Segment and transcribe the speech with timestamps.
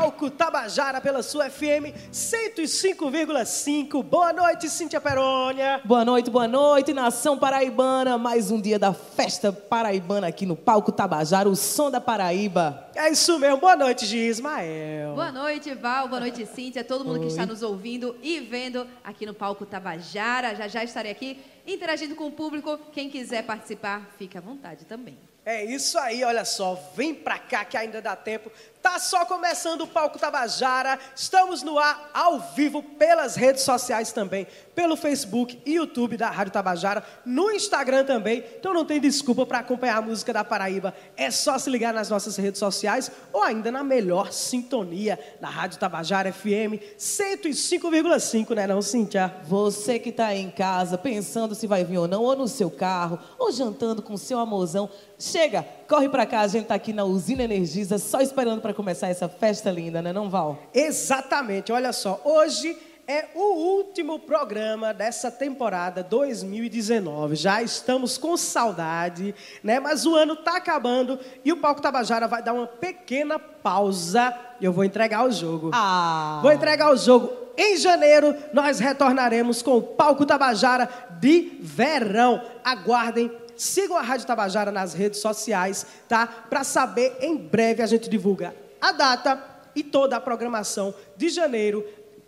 [0.00, 4.02] Palco Tabajara pela sua FM 105,5.
[4.02, 5.82] Boa noite, Cíntia Perônia.
[5.84, 8.16] Boa noite, boa noite, nação paraibana.
[8.16, 12.88] Mais um dia da festa paraibana aqui no Palco Tabajara, o som da Paraíba.
[12.94, 13.58] É isso mesmo.
[13.58, 15.12] Boa noite, Gismael.
[15.14, 16.08] Boa noite, Val.
[16.08, 16.82] Boa noite, Cíntia.
[16.82, 17.26] Todo mundo Oi.
[17.26, 20.54] que está nos ouvindo e vendo aqui no Palco Tabajara.
[20.54, 22.78] Já já estarei aqui interagindo com o público.
[22.90, 25.18] Quem quiser participar, fique à vontade também.
[25.44, 28.52] É isso aí, olha só, vem pra cá que ainda dá tempo.
[28.82, 30.98] Tá só começando o Palco Tabajara.
[31.14, 36.54] Estamos no ar ao vivo pelas redes sociais também, pelo Facebook e YouTube da Rádio
[36.54, 38.42] Tabajara, no Instagram também.
[38.58, 40.94] Então não tem desculpa para acompanhar a música da Paraíba.
[41.14, 45.78] É só se ligar nas nossas redes sociais ou ainda na melhor sintonia na Rádio
[45.78, 49.34] Tabajara FM 105,5, né, não, Cíntia?
[49.44, 53.18] Você que está em casa pensando se vai vir ou não, ou no seu carro,
[53.38, 57.42] ou jantando com seu amorzão, chega, corre para cá, a gente está aqui na Usina
[57.42, 60.56] Energisa, só esperando para começar essa festa linda, né, não, Val?
[60.72, 67.34] Exatamente, olha só, hoje é o último programa dessa temporada 2019.
[67.34, 69.80] Já estamos com saudade, né?
[69.80, 74.64] Mas o ano está acabando e o Palco Tabajara vai dar uma pequena pausa e
[74.64, 75.70] eu vou entregar o jogo.
[75.74, 76.38] Ah.
[76.40, 77.32] Vou entregar o jogo.
[77.58, 82.40] Em janeiro, nós retornaremos com o Palco Tabajara de verão.
[82.64, 83.28] Aguardem
[83.60, 86.26] Sigam a Rádio Tabajara nas redes sociais, tá?
[86.26, 89.38] Para saber, em breve a gente divulga a data
[89.76, 91.84] e toda a programação de janeiro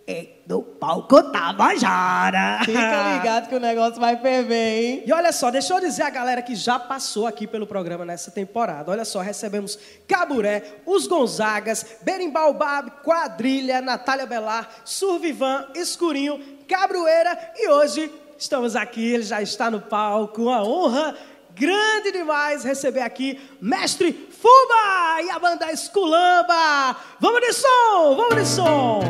[0.06, 2.60] é do Palco Tabajara.
[2.66, 5.04] Fica ligado que o negócio vai ferver, hein?
[5.06, 8.30] E olha só, deixa eu dizer a galera que já passou aqui pelo programa nessa
[8.30, 8.90] temporada.
[8.90, 17.70] Olha só, recebemos Caburé, Os Gonzagas, Berimbau Bab, Quadrilha, Natália Belar, Survivan, Escurinho, Cabroeira e
[17.70, 18.10] hoje
[18.42, 20.42] Estamos aqui, ele já está no palco.
[20.42, 21.16] Uma honra
[21.54, 26.96] grande demais receber aqui Mestre Fuba e a banda Esculamba.
[27.20, 29.00] Vamos de som, vamos de som.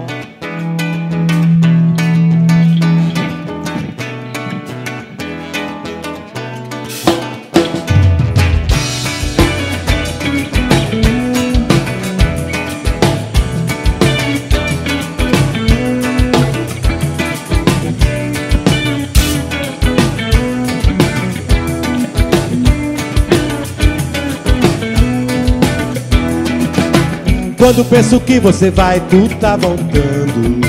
[27.74, 30.60] Quando penso que você vai, tu tá voltando.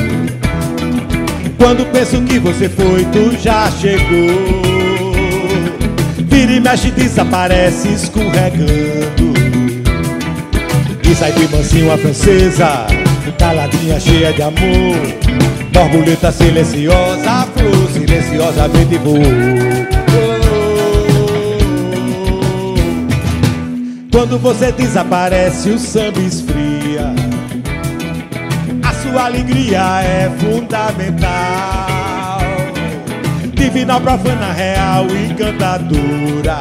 [1.57, 4.61] Quando penso que você foi, tu já chegou.
[6.17, 9.33] Vira e mexe, desaparece escorregando.
[11.03, 12.87] E sai de mansinho a francesa,
[13.37, 14.95] caladinha cheia de amor.
[15.73, 19.19] Borboleta silenciosa, flor silenciosamente voou.
[24.09, 26.72] Quando você desaparece, o samba esfria.
[29.13, 31.29] Sua alegria é fundamental.
[33.53, 36.57] Divinal, profana, real, encantadora.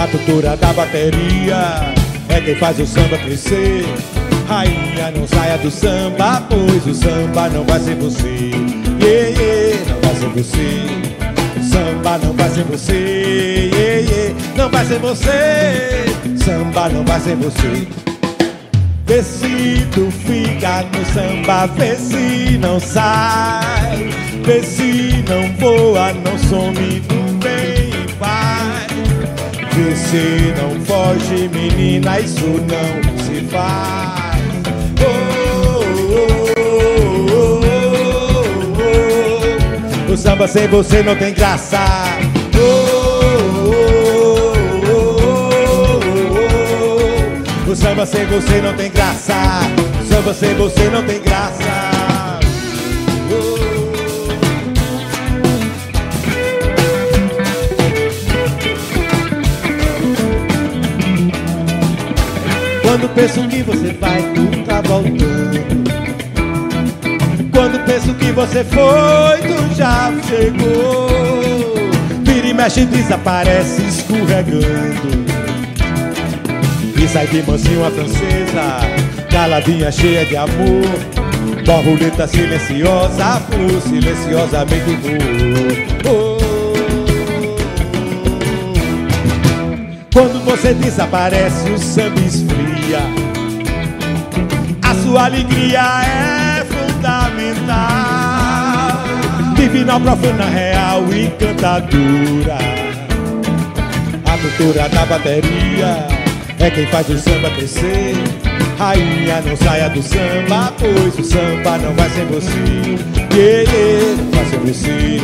[0.00, 1.94] A tutora da bateria
[2.28, 3.84] é quem faz o samba crescer.
[4.46, 8.52] Rainha, não saia do samba, pois o samba não vai ser você.
[9.02, 10.86] Yeah, yeah, não vai ser você.
[11.72, 14.34] Samba não vai ser você, yeah, yeah.
[14.56, 16.04] não vai ser você.
[16.36, 18.07] Samba não vai ser você.
[19.08, 24.10] Vê se tu fica no samba, vê se não sai.
[24.44, 28.86] Vê se não voa, não some, tu vem e vai.
[29.72, 34.42] Vê se não foge, menina, isso não se faz.
[35.00, 35.08] Oh,
[36.58, 37.02] oh,
[40.08, 40.12] oh.
[40.12, 41.78] O samba sem você não tem graça.
[47.78, 49.34] Samba sem você não tem graça.
[50.08, 52.00] Samba sem você não tem graça.
[62.82, 65.88] Quando penso que você vai, tu tá voltando.
[67.52, 71.08] Quando penso que você foi, tu já chegou.
[72.24, 75.27] Vira e mexe, desaparece escorregando.
[77.00, 78.80] E sai de mansinho a francesa,
[79.30, 80.82] caladinha cheia de amor.
[81.64, 86.34] Borboleta silenciosa, flor silenciosamente voou.
[86.34, 86.38] Oh.
[90.12, 92.98] Quando você desaparece, o samba esfria.
[94.82, 97.76] A sua alegria é fundamental.
[99.54, 102.58] Divinal, profana, real, encantadora.
[104.24, 106.27] A doutora da bateria
[106.60, 108.14] é quem faz o samba crescer.
[108.78, 112.50] Rainha, não saia do samba, pois o samba não vai ser você.
[113.34, 115.20] Yeah, yeah, não vai ser você.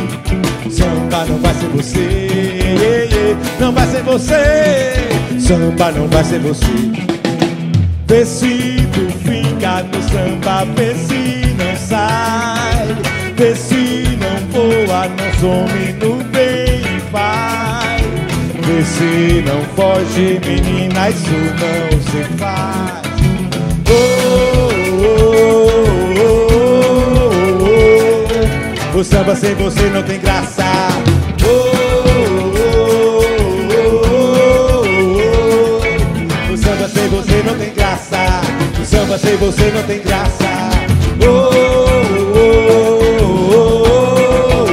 [0.71, 1.99] Samba não vai ser você.
[1.99, 5.39] Yeah, yeah, não vai ser você.
[5.39, 6.65] Samba não vai ser você.
[8.07, 12.95] Vê se tu fica no samba, vê se não sai.
[13.35, 17.54] Vê se não voa, não some no bem e faz.
[18.97, 23.01] Se não foge, menina, isso não se faz.
[23.89, 23.93] Oh,
[25.01, 25.11] oh,
[26.21, 26.29] oh,
[27.63, 28.97] oh, oh.
[28.97, 30.63] O samba sem você não tem graça.
[31.43, 33.25] Oh, oh, oh,
[33.75, 34.85] oh,
[36.49, 36.53] oh.
[36.53, 38.41] O samba sem você não tem graça.
[38.81, 40.69] O samba sem você não tem graça.
[41.21, 41.57] Oh, oh,
[42.33, 44.65] oh, oh,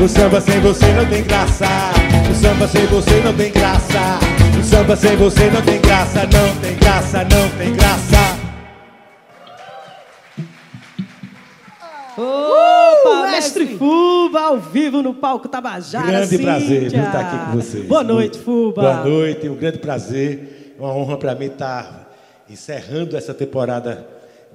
[0.00, 0.04] oh.
[0.04, 1.85] O samba sem você não tem graça.
[2.46, 4.20] Samba sem você não tem graça.
[4.56, 8.16] O samba sem você não tem graça, não tem graça, não tem graça.
[12.16, 16.06] Opa, Uh, mestre Fuba, ao vivo no palco Tabajara.
[16.06, 16.46] Grande Cíntia.
[16.46, 17.84] prazer viu, estar aqui com vocês.
[17.84, 18.80] Boa noite, Fuba.
[18.80, 20.76] Boa noite, um grande prazer.
[20.78, 22.12] Uma honra para mim estar
[22.48, 24.06] encerrando essa temporada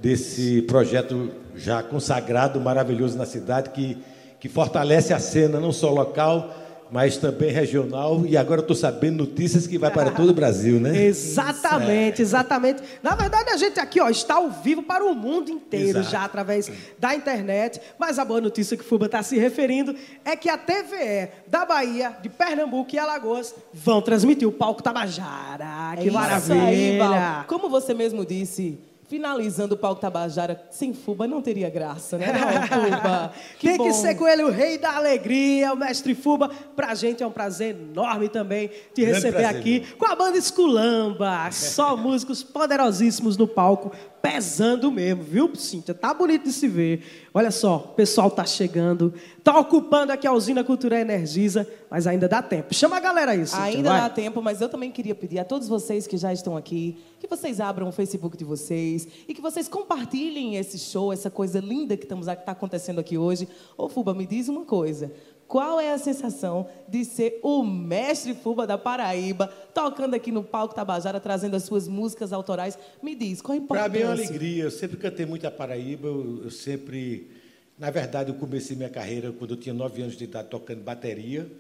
[0.02, 3.98] desse projeto já consagrado, maravilhoso na cidade, que,
[4.40, 6.61] que fortalece a cena, não só local,
[6.92, 8.26] mas também regional.
[8.26, 10.92] E agora eu estou sabendo notícias que vai para todo o Brasil, né?
[11.08, 12.84] Exatamente, exatamente.
[13.02, 16.12] Na verdade, a gente aqui ó, está ao vivo para o mundo inteiro, Exato.
[16.12, 17.80] já através da internet.
[17.98, 19.96] Mas a boa notícia que o Fuba está se referindo
[20.26, 25.96] é que a TVE da Bahia, de Pernambuco e Alagoas vão transmitir o palco Tabajara.
[25.96, 26.64] Que É isso maravilha!
[26.64, 27.46] aí, Val.
[27.48, 28.78] Como você mesmo disse,
[29.12, 32.28] finalizando o palco Tabajara, sem Fuba não teria graça, né?
[32.32, 32.64] Não,
[32.96, 33.34] Fuba.
[33.60, 33.94] Tem que bom.
[33.94, 36.50] ser com ele o rei da alegria, o mestre Fuba.
[36.78, 41.52] Pra gente é um prazer enorme também te receber prazer, aqui com a banda Esculamba.
[41.52, 45.94] Só músicos poderosíssimos no palco, pesando mesmo, viu, Cíntia?
[45.94, 47.30] Tá bonito de se ver.
[47.34, 49.14] Olha só, o pessoal tá chegando,
[49.44, 52.74] tá ocupando aqui a usina Cultura Energisa, mas ainda dá tempo.
[52.74, 53.64] Chama a galera aí, Cíntia.
[53.64, 54.02] Ainda vai.
[54.02, 57.28] dá tempo, mas eu também queria pedir a todos vocês que já estão aqui que
[57.28, 61.96] vocês abram o Facebook de vocês e que vocês compartilhem esse show, essa coisa linda
[61.96, 63.48] que está acontecendo aqui hoje.
[63.78, 65.14] Ô Fuba, me diz uma coisa.
[65.52, 70.74] Qual é a sensação de ser o mestre Fuba da Paraíba, tocando aqui no palco
[70.74, 72.80] Tabajara, trazendo as suas músicas autorais?
[73.04, 73.90] Me diz, qual a Para importância?
[73.90, 74.64] mim é uma alegria.
[74.64, 76.08] Eu sempre cantei muito a Paraíba.
[76.08, 77.30] Eu, eu sempre,
[77.78, 81.52] na verdade, eu comecei minha carreira quando eu tinha nove anos de idade tocando bateria,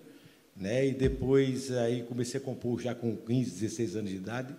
[0.55, 0.87] né?
[0.87, 4.55] E depois aí comecei a compor já com 15, 16 anos de idade.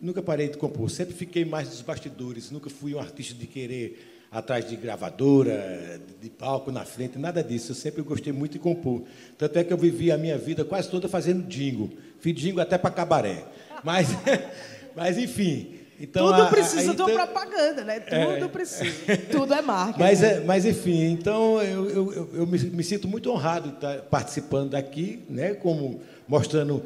[0.00, 0.88] Nunca parei de compor.
[0.90, 2.52] Sempre fiquei mais dos bastidores.
[2.52, 7.72] Nunca fui um artista de querer atrás de gravadora, de palco na frente, nada disso.
[7.72, 9.02] Eu sempre gostei muito de compor.
[9.38, 11.90] Tanto é que eu vivi a minha vida quase toda fazendo jingle.
[12.20, 13.44] Fiz jingle até para cabaré.
[13.84, 14.08] Mas,
[14.94, 15.72] mas enfim.
[15.98, 18.00] Então, Tudo a- precisa a- de uma então- propaganda, né?
[18.00, 19.16] Tudo precisa.
[19.32, 19.98] Tudo é marca.
[19.98, 23.74] mas, é, mas enfim, então eu, eu, eu- eu me, me sinto muito honrado de
[23.76, 26.82] estar participando daqui, né, como mostrando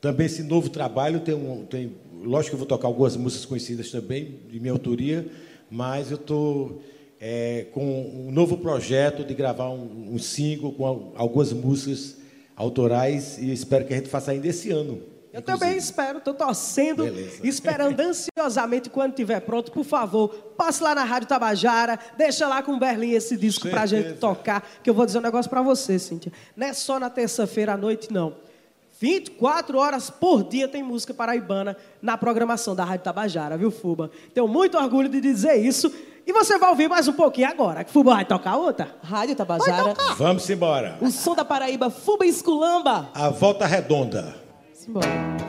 [0.00, 1.18] também esse novo trabalho.
[1.18, 1.92] Tem um, tem,
[2.22, 5.26] lógico que eu vou tocar algumas músicas conhecidas também, de minha autoria,
[5.70, 6.80] mas eu estou
[7.72, 12.16] com um novo projeto de gravar um, um single com al- algumas músicas
[12.54, 15.00] autorais e espero que a gente faça ainda esse ano.
[15.32, 15.44] Eu inclusive.
[15.66, 17.46] também espero, estou torcendo, Beleza.
[17.46, 19.70] esperando ansiosamente quando estiver pronto.
[19.70, 23.82] Por favor, passe lá na Rádio Tabajara, deixa lá com o Berlim esse disco para
[23.82, 24.66] a gente tocar.
[24.82, 26.32] Que eu vou dizer um negócio para você, Cíntia.
[26.56, 28.34] Não é só na terça-feira à noite, não.
[28.98, 34.10] 24 horas por dia tem música paraibana na programação da Rádio Tabajara, viu, Fuba?
[34.32, 35.92] Tenho muito orgulho de dizer isso.
[36.26, 37.84] E você vai ouvir mais um pouquinho agora.
[37.84, 38.96] Que Fuba vai tocar outra?
[39.02, 40.96] Rádio Tabajara, Vamos embora.
[41.00, 43.10] o som da Paraíba, Fuba e Esculamba.
[43.14, 44.34] A volta redonda.
[44.72, 45.45] Simbora.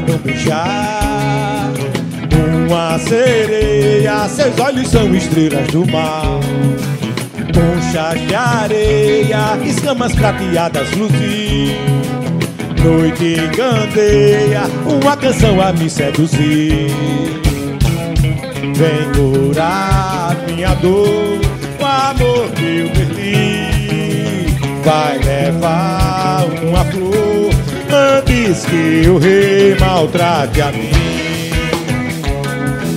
[0.00, 1.72] Dragão beijar.
[2.66, 6.40] Uma sereia, seus olhos são estrelas do mar.
[7.54, 11.76] conchas de areia, escamas prateadas luzir.
[12.82, 16.90] Noite candeia, uma canção a me seduzir.
[18.74, 21.40] Vem curar minha dor,
[21.78, 23.70] o amor que eu perdi.
[24.82, 27.49] Vai levar uma flor
[28.18, 30.90] antes que o rei maltrate a mim.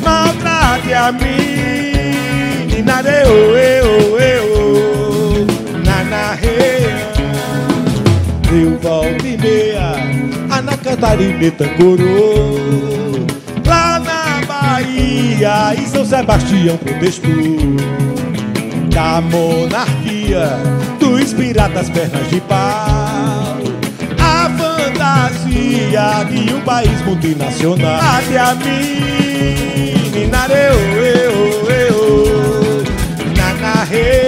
[0.04, 2.74] Maltrate a mim.
[2.74, 5.48] Ninareu, eu, eu,
[5.86, 7.14] nanarreia.
[8.52, 9.94] Eu volto e meia,
[10.52, 12.58] Ana Catarina Tangorô.
[13.66, 17.32] Lá na Bahia, em São Sebastião protestou
[18.94, 20.50] da monarquia
[21.00, 23.43] dos piratas pernas de pau.
[25.04, 28.00] A fantasia de um país multinacional.
[28.02, 32.84] Até a mim, ninareu, eu, eu,
[33.36, 34.14] nanarreia.
[34.14, 34.23] Eia.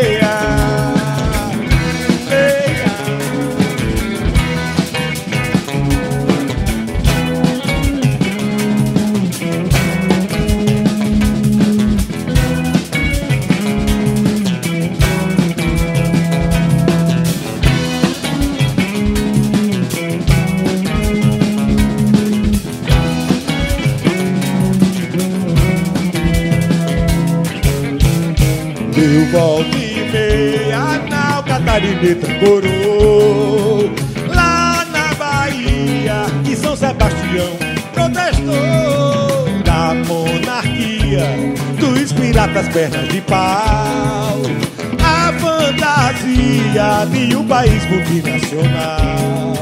[29.35, 33.89] Volta e meia na Catarina Tangorô
[34.33, 37.51] Lá na Bahia e São Sebastião
[37.93, 39.45] protestou.
[39.65, 41.27] Da monarquia
[41.79, 44.41] dos piratas pernas de pau.
[45.03, 49.53] A fantasia de um país multinacional.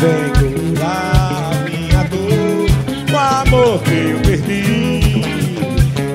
[0.00, 0.32] Vem
[0.72, 2.66] curar minha dor
[3.12, 5.22] O amor que eu perdi.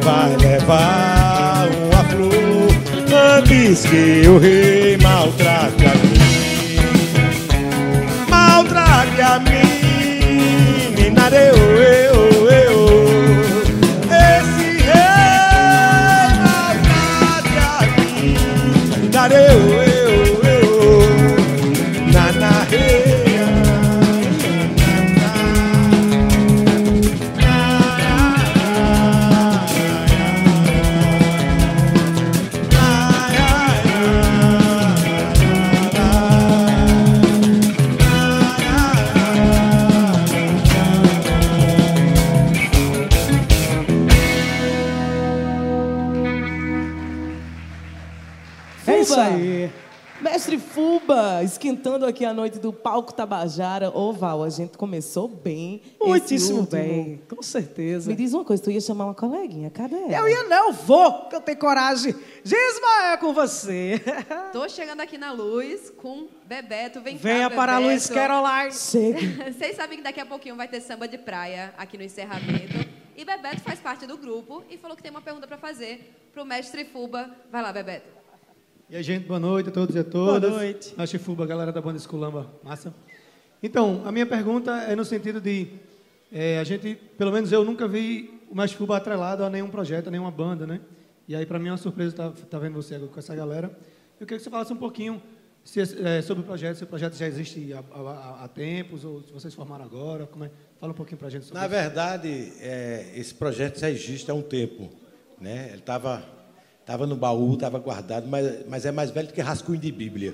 [0.01, 1.38] Vai levar
[3.51, 6.19] Antes que o rei maltrate a mim.
[8.29, 12.38] Maltrate a mim Minareu, eu, eu
[51.79, 53.89] Esquentando aqui a noite do palco Tabajara.
[53.89, 55.81] Ô, Val, a gente começou bem.
[55.97, 58.09] Muitíssimo bem, com certeza.
[58.09, 60.17] Me diz uma coisa, tu ia chamar uma coleguinha, cadê ela?
[60.17, 62.13] Eu ia não, vou, que eu tenho coragem.
[62.43, 64.01] Gisma, é com você.
[64.51, 66.99] Tô chegando aqui na luz com Bebeto.
[66.99, 67.79] Vem Venha cá, para a.
[67.79, 68.73] Luiz Caroline.
[68.73, 69.19] Chega.
[69.53, 72.89] Vocês sabem que daqui a pouquinho vai ter samba de praia aqui no encerramento.
[73.15, 76.43] E Bebeto faz parte do grupo e falou que tem uma pergunta para fazer pro
[76.43, 77.33] mestre Fuba.
[77.49, 78.18] Vai lá, Bebeto.
[78.89, 80.49] E aí, gente, boa noite a todos e a todas.
[80.49, 80.95] Boa noite.
[80.97, 82.91] A Chifuba, galera da banda Esculamba, massa.
[83.61, 85.67] Então, a minha pergunta é no sentido de,
[86.31, 90.11] é, a gente, pelo menos eu nunca vi o Fuba atrelado a nenhum projeto, a
[90.11, 90.81] nenhuma banda, né?
[91.27, 93.67] E aí, para mim, é uma surpresa estar tá, vendo você agora com essa galera.
[94.19, 95.21] Eu queria que você falasse um pouquinho
[95.63, 99.21] se, é, sobre o projeto, se o projeto já existe há, há- há tempos, ou
[99.21, 100.51] se vocês formaram agora, como é?
[100.79, 101.75] Fala um pouquinho para a gente sobre Na isso.
[101.75, 104.89] verdade, é, esse projeto já existe há um tempo.
[105.39, 105.67] Né?
[105.67, 106.38] Ele estava
[106.89, 110.33] tava no baú, estava guardado, mas, mas é mais velho do que rascunho de Bíblia.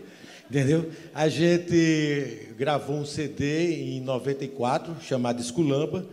[0.49, 0.89] Entendeu?
[1.13, 6.05] A gente gravou um CD em 94, chamado Esculamba,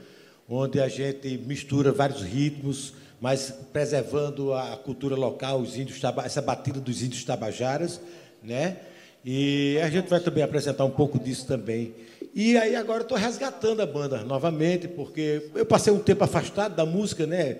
[0.48, 6.80] onde a gente mistura vários ritmos, mas preservando a cultura local, os índios, essa batida
[6.80, 8.00] dos índios tabajaras,
[8.42, 8.78] né?
[9.24, 11.94] E a gente vai também apresentar um pouco disso também.
[12.34, 16.84] E aí agora estou resgatando a banda novamente, porque eu passei um tempo afastado da
[16.84, 17.58] música, né?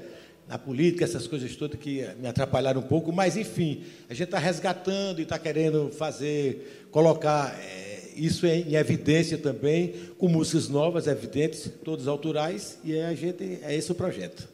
[0.49, 4.39] Na política, essas coisas todas que me atrapalharam um pouco, mas enfim, a gente está
[4.39, 11.71] resgatando e está querendo fazer, colocar eh, isso em, evidência também, com músicas novas, evidentes,
[11.85, 14.52] todas autorais, e a gente, é esse o projeto.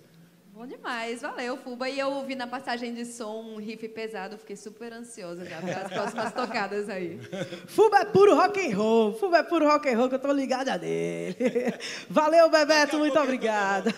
[0.59, 1.89] Bom demais, valeu, Fuba.
[1.89, 5.83] E eu ouvi na passagem de som um riff pesado, fiquei super ansiosa já para
[5.83, 7.21] as próximas tocadas aí.
[7.69, 9.15] Fuba é puro rock and roll.
[9.15, 11.37] Fuba é puro rock and roll que eu tô ligada nele.
[12.11, 13.95] Valeu, Bebeto, muito obrigada.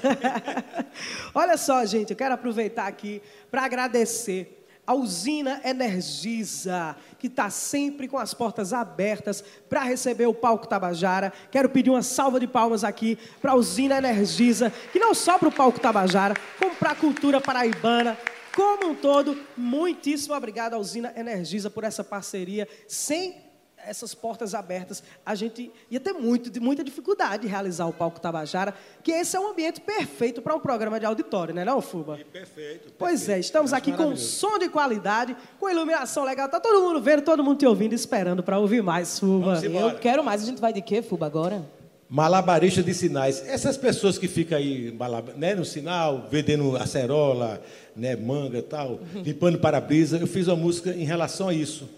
[1.34, 8.08] Olha só, gente, eu quero aproveitar aqui para agradecer a usina Energisa, que está sempre
[8.08, 11.32] com as portas abertas para receber o palco Tabajara.
[11.50, 15.48] Quero pedir uma salva de palmas aqui para a usina Energisa, que não só para
[15.48, 18.16] o palco Tabajara, como para a cultura paraibana,
[18.54, 22.66] como um todo, muitíssimo obrigado à Usina Energisa por essa parceria.
[22.88, 23.49] Sem
[23.86, 28.74] essas portas abertas, a gente ia ter muito, muita dificuldade de realizar o Palco Tabajara,
[29.02, 32.18] que esse é um ambiente perfeito para um programa de auditório, não é não, Fuba?
[32.32, 32.92] Perfeito.
[32.98, 37.22] Pois é, estamos aqui com som de qualidade, com iluminação legal, tá todo mundo vendo,
[37.22, 39.60] todo mundo te ouvindo, esperando para ouvir mais, Fuba.
[39.64, 40.42] Eu quero mais.
[40.42, 41.64] A gente vai de quê, Fuba, agora?
[42.08, 43.40] Malabarista de sinais.
[43.46, 44.92] Essas pessoas que ficam aí
[45.36, 47.62] né, no sinal, vendendo acerola,
[47.94, 51.88] né, manga e tal, limpando para-brisa, eu fiz uma música em relação a isso.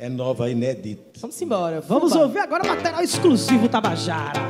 [0.00, 1.18] É nova, inédita.
[1.20, 1.80] Vamos embora.
[1.80, 2.24] Vamos Fuba.
[2.24, 4.40] ouvir agora material exclusivo Tabajara.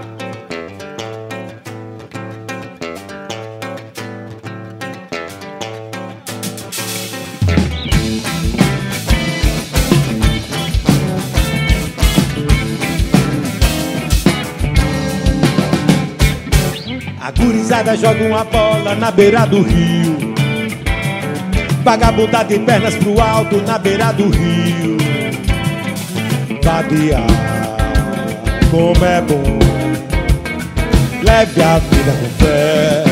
[17.18, 20.34] A gurizada joga uma bola na beira do rio.
[21.82, 24.98] Vagabundar de pernas pro alto na beira do rio.
[26.68, 27.26] Vadiar,
[28.70, 29.58] como é bom.
[31.22, 33.04] Leve a vida com fé,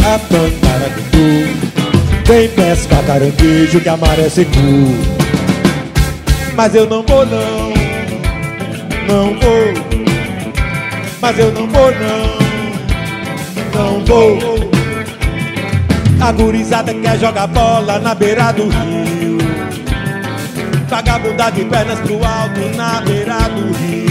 [0.00, 0.80] a plantar
[1.12, 2.24] tudo.
[2.26, 4.60] Vem pescar caranguejo que a maré secou.
[6.56, 7.72] Mas eu não vou não,
[9.06, 9.74] não vou.
[11.22, 12.44] Mas eu não vou não
[13.74, 14.38] não vou.
[16.20, 19.13] A gurizada quer jogar bola na beira do rio.
[20.88, 24.04] Vagabundar de pernas pro alto na beira do rio.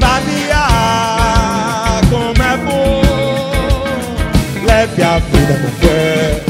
[0.00, 3.02] Vadiar, como é bom.
[4.66, 6.40] Leve a vida com fé.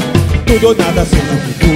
[0.45, 1.73] Tudo ou nada seja o que for.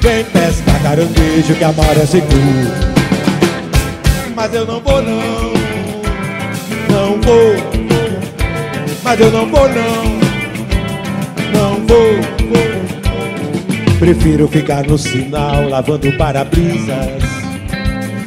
[0.00, 2.90] Vem pescar caranguejo que a maré segura.
[4.34, 5.52] Mas eu não vou não,
[6.88, 7.80] não vou
[9.02, 10.20] mas eu não vou não,
[11.52, 12.39] não vou.
[14.00, 17.22] Prefiro ficar no sinal lavando para-brisas.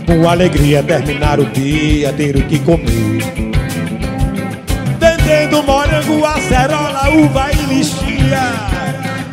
[0.06, 3.24] Com alegria terminar o dia, ter o que comer.
[5.00, 8.40] Vendendo morango, acerola, uva e lixia.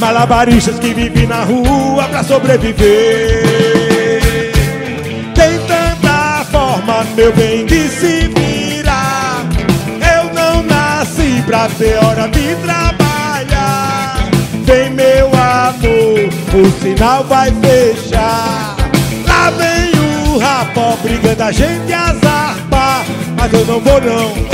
[0.00, 3.42] Malabaristas que vivem na rua pra sobreviver.
[5.34, 9.44] Tem tanta forma, meu bem, de se virar.
[10.16, 14.16] Eu não nasci pra ter hora de trabalhar.
[14.64, 15.29] Vem, meu
[15.86, 18.76] o sinal vai fechar.
[19.26, 19.92] Lá vem
[20.32, 23.06] o rapó brigando a gente as arpas.
[23.36, 24.50] Mas eu não vou, não.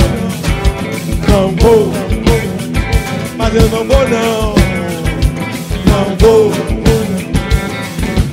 [1.29, 1.93] Não vou.
[3.37, 4.55] Mas eu não vou, não.
[5.87, 6.53] Não vou.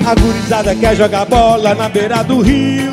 [0.06, 2.92] A gurizada quer jogar bola na beira do rio.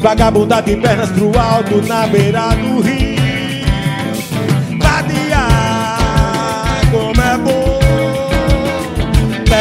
[0.00, 3.03] Vagabundar de pernas pro alto na beira do rio.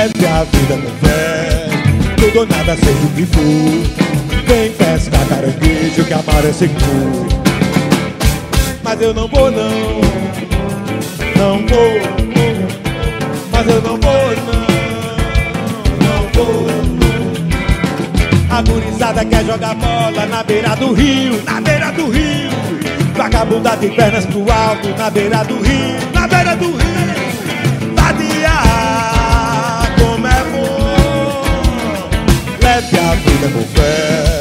[0.04, 1.70] Leve a vida fé.
[2.18, 4.44] Tudo ou nada seja o que for.
[4.46, 7.26] Vem pescar caranguejo que a mar é seguro.
[8.84, 10.02] Mas eu não vou não.
[11.38, 11.94] Não vou.
[13.50, 14.68] Mas eu não vou não.
[16.04, 16.68] Não vou.
[18.50, 22.52] A gurizada quer jogar bola na beira do rio, na beira do rio.
[23.16, 26.83] Vagabunda de pernas pro alto, na beira do rio, na beira do rio.
[32.94, 34.40] Leve a vida com fé,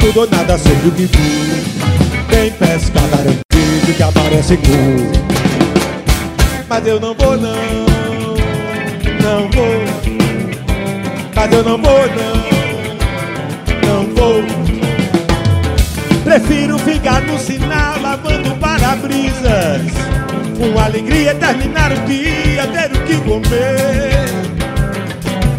[0.00, 2.28] tudo ou nada seja o que for.
[2.28, 5.12] Vem pescar garantido que a maré é seguro.
[6.68, 7.86] Mas eu não vou não,
[9.22, 9.82] não vou.
[11.34, 12.52] Mas eu não vou não
[13.86, 14.42] não vou.
[16.24, 19.92] Prefiro ficar no sinal lavando para-brisas.
[20.58, 24.21] Com alegria terminar o dia, ter o que comer.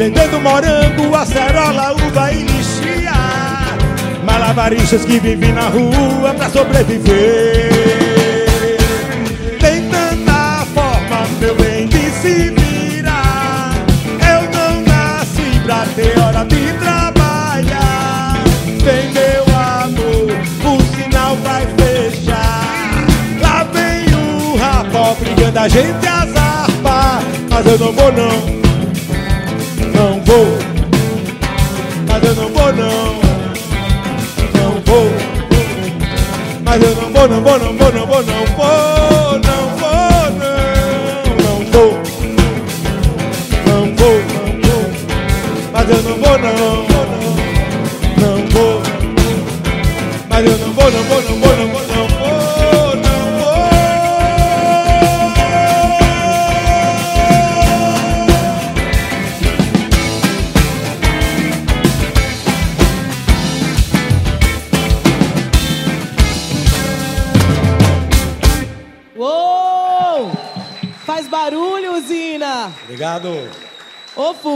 [0.03, 3.13] Vendendo morango, acerola, uva e lixia.
[4.25, 7.69] Malabaristas que vivem na rua pra sobreviver.
[9.61, 13.71] Tem tanta forma, meu bem, de se virar.
[14.19, 18.43] Eu não nasci pra ter hora de trabalhar.
[18.83, 20.27] Vem, meu amor,
[20.65, 23.05] o sinal vai fechar.
[23.41, 27.23] Lá vem o rapó brigando a gente as arpas.
[27.49, 28.63] Mas eu não vou, não.
[30.33, 30.47] Vou.
[32.07, 33.21] Mas eu não vou, não.
[34.55, 35.11] Não vou.
[36.65, 39.22] Mas eu não vou, não vou, não vou, não vou, não vou,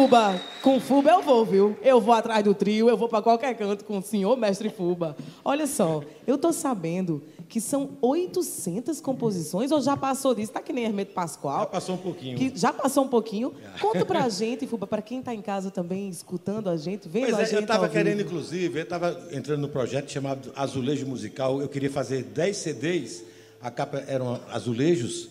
[0.08, 1.78] Fuba, com Fuba eu vou, viu?
[1.84, 5.18] Eu vou atrás do trio, eu vou para qualquer canto com o senhor mestre Fuba.
[5.44, 10.54] Olha só, eu tô sabendo que são 800 composições, ou já passou disso?
[10.54, 11.60] Tá que nem Hermeto Pascoal.
[11.60, 12.38] Já passou um pouquinho.
[12.38, 13.54] Que já passou um pouquinho.
[13.82, 17.36] Conta pra gente, Fuba, para quem tá em casa também, escutando a gente, vendo Pois
[17.36, 21.06] a é, gente eu estava ao querendo, inclusive, eu estava entrando no projeto chamado Azulejo
[21.06, 21.60] Musical.
[21.60, 23.26] Eu queria fazer 10 CDs,
[23.62, 25.28] a capa eram azulejos,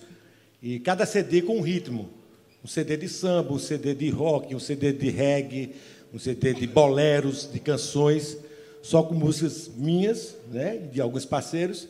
[0.62, 2.11] e cada CD com um ritmo.
[2.64, 5.75] Um CD de samba, um CD de rock, um CD de reggae,
[6.12, 8.37] um CD de boleros, de canções,
[8.83, 11.88] só com músicas minhas, né, de alguns parceiros.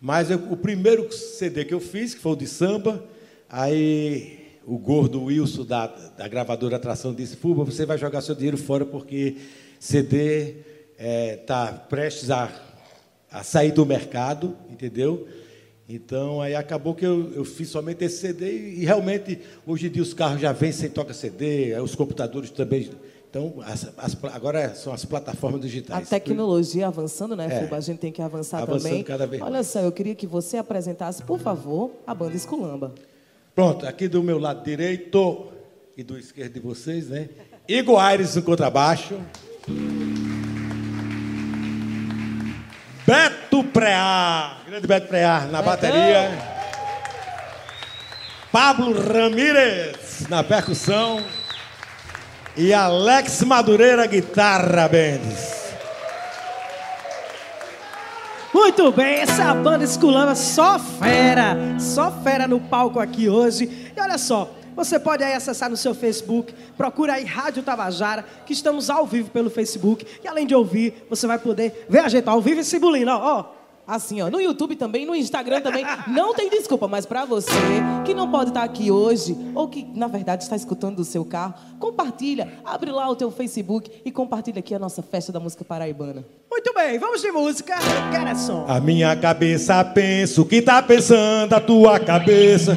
[0.00, 3.04] Mas eu- o primeiro CD que eu fiz, que foi o de samba,
[3.48, 8.56] aí o gordo Wilson da, da gravadora Atração disse: Fuba, você vai jogar seu dinheiro
[8.58, 9.36] fora porque
[9.78, 10.56] CD
[10.98, 12.50] está prestes a,
[13.30, 15.26] a sair do mercado, entendeu?
[15.88, 19.90] Então aí acabou que eu, eu fiz somente esse CD e, e realmente hoje em
[19.90, 22.90] dia os carros já vêm sem toca CD, os computadores também.
[23.28, 26.08] Então as- as agora são as plataformas A digitais.
[26.08, 27.60] tecnologia avançando, né, É.
[27.64, 27.76] Fuba?
[27.76, 29.02] A gente tem que avançar Avançando também.
[29.04, 29.66] cada vez Olha mais.
[29.66, 32.94] só, eu queria que você apresentasse, por favor, a banda Esculamba.
[33.54, 35.48] Pronto, aqui do meu lado direito
[35.96, 37.28] e do esquerdo de vocês, né?
[37.68, 39.18] Igor Aires no contrabaixo.
[43.06, 46.30] Beto Prear, grande Beto Prear na bateria.
[48.52, 51.22] Pablo Ramírez na percussão.
[52.56, 55.62] E Alex Madureira, guitarra, Bendes.
[58.54, 63.90] Muito bem, essa banda Esculamba, só fera, só fera no palco aqui hoje.
[63.96, 68.52] E olha só, você pode aí acessar no seu Facebook, procura aí Rádio Tabajara, que
[68.52, 70.06] estamos ao vivo pelo Facebook.
[70.22, 73.38] E além de ouvir, você vai poder ver a gente ao vivo e Cibulina, ó.
[73.38, 73.62] ó.
[73.84, 75.84] Assim, ó, no YouTube também, no Instagram também.
[76.06, 77.50] Não tem desculpa, mas pra você
[78.04, 81.54] que não pode estar aqui hoje, ou que na verdade está escutando do seu carro,
[81.80, 86.24] compartilha, abre lá o teu Facebook e compartilha aqui a nossa festa da música paraibana.
[86.64, 87.74] Muito bem, vamos de música.
[88.12, 88.64] Quero som.
[88.68, 92.76] A minha cabeça penso que tá pensando a tua cabeça.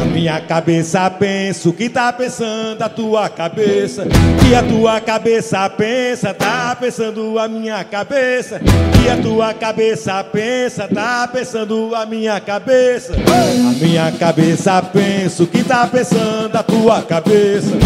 [0.00, 4.08] A minha cabeça penso que tá pensando a tua cabeça.
[4.48, 8.58] E a tua cabeça pensa, tá pensando a minha cabeça.
[9.04, 13.12] E a tua cabeça pensa, tá pensando a minha cabeça.
[13.12, 17.76] A minha cabeça penso que tá pensando a tua cabeça.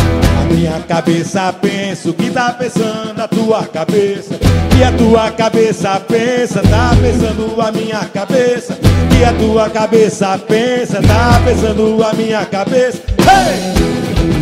[0.40, 4.38] A minha cabeça penso que tá pensando a tua cabeça.
[4.80, 8.78] E a tua cabeça pensa, tá pensando a minha cabeça.
[9.14, 13.02] E a tua cabeça pensa, tá pensando a minha cabeça.
[13.18, 14.39] Hey!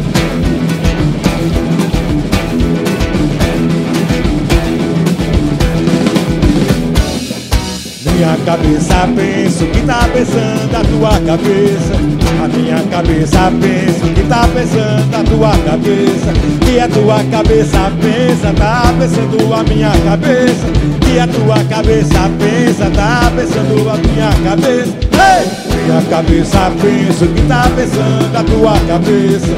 [8.18, 11.94] Minha cabeça penso que tá pensando a tua cabeça.
[12.42, 16.32] A minha cabeça penso que tá pensando a tua cabeça.
[16.68, 20.66] E a tua cabeça pensa, tá pensando a minha cabeça.
[21.14, 25.07] E a tua cabeça pensa, tá pensando a minha cabeça.
[25.18, 25.50] Ei!
[25.84, 29.54] Minha cabeça penso que tá pensando a tua cabeça.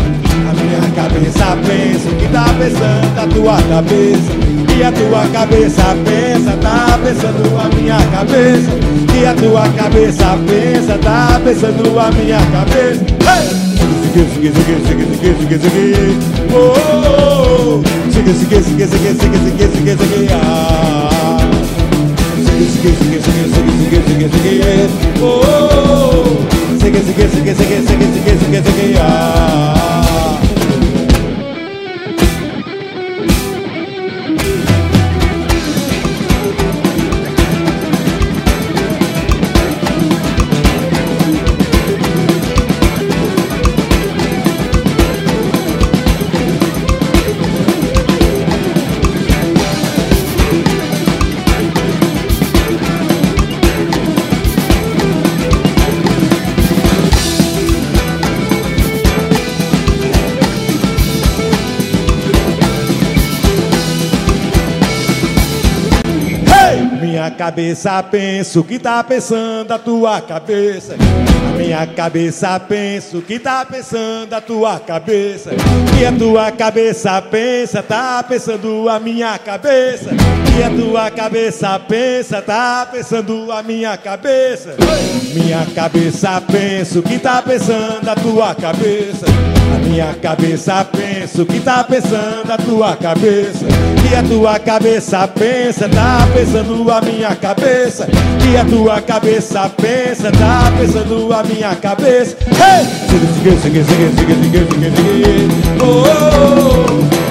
[0.48, 4.32] A minha cabeça penso que tá pensando a tua cabeça.
[4.76, 8.70] E a tua cabeça pensa, tá pensando a minha cabeça.
[9.14, 13.04] E a tua cabeça pensa, tá pensando a minha cabeça.
[13.20, 13.48] Hey!
[14.12, 16.18] Sigue, sigue, sigue, sigue, sigue, sigue, sigue.
[16.52, 17.82] Oh, oh, oh.
[18.10, 18.32] Sigue.
[20.32, 21.09] Ah.
[22.68, 25.40] 세계 세계 세계 세계 세계 세계 세계 세계 오
[26.78, 29.79] 세계 세계 세계 세계 세계 세계 세계 세계야
[67.50, 70.94] cabeça penso que tá pensando a tua cabeça.
[70.94, 75.50] A minha cabeça penso que tá pensando a tua cabeça.
[76.00, 80.10] E a tua cabeça pensa, tá pensando a minha cabeça.
[80.60, 84.76] E a tua cabeça pensa, tá pensando a minha cabeça.
[85.32, 89.24] Minha cabeça penso que tá pensando a tua cabeça.
[89.74, 93.64] A minha cabeça penso que tá pensando a tua cabeça.
[94.10, 98.06] E a tua cabeça pensa, tá pensando a minha cabeça.
[98.42, 102.36] Que a tua cabeça pensa, tá pensando a minha cabeça.
[102.50, 102.86] Hey!
[105.80, 107.29] Oh, oh, oh.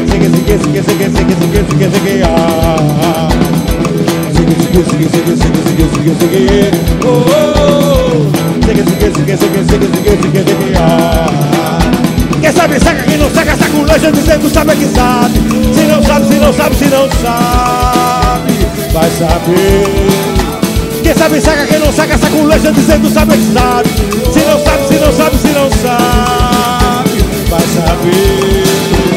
[12.42, 15.39] Quem sabe saca, quem não saca, saca o lanche dizendo sabe que sabe.
[15.74, 18.54] Se não sabe, se não sabe, se não sabe,
[18.94, 19.88] vai saber.
[21.04, 23.89] Quem sabe saca, quem não saca, saca o lanche dizendo sabe que sabe.
[24.34, 29.09] Se não sabe, se não sabe, se não sabe, vai saber.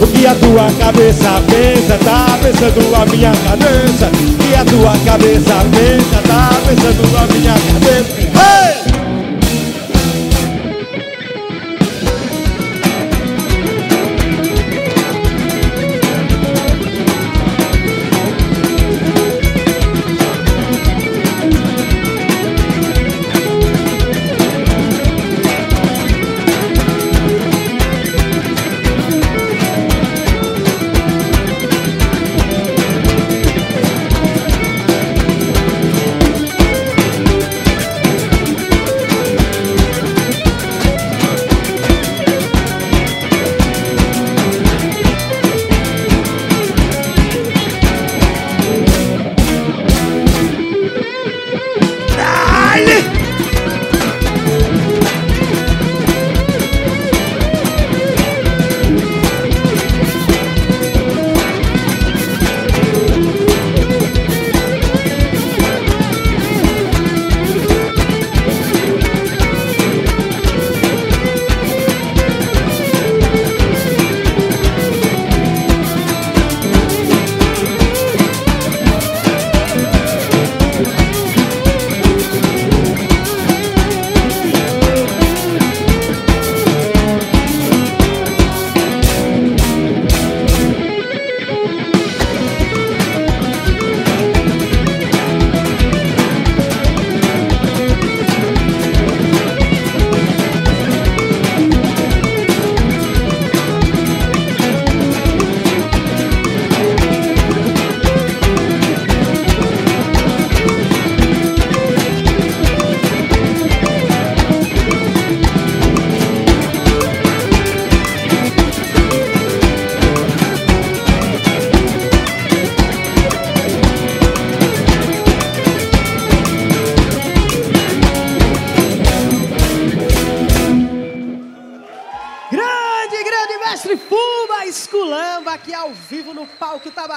[0.00, 4.10] O que a tua cabeça pensa, tá pensando a minha cabeça.
[4.10, 8.21] O que a tua cabeça pensa, tá pensando a minha cabeça.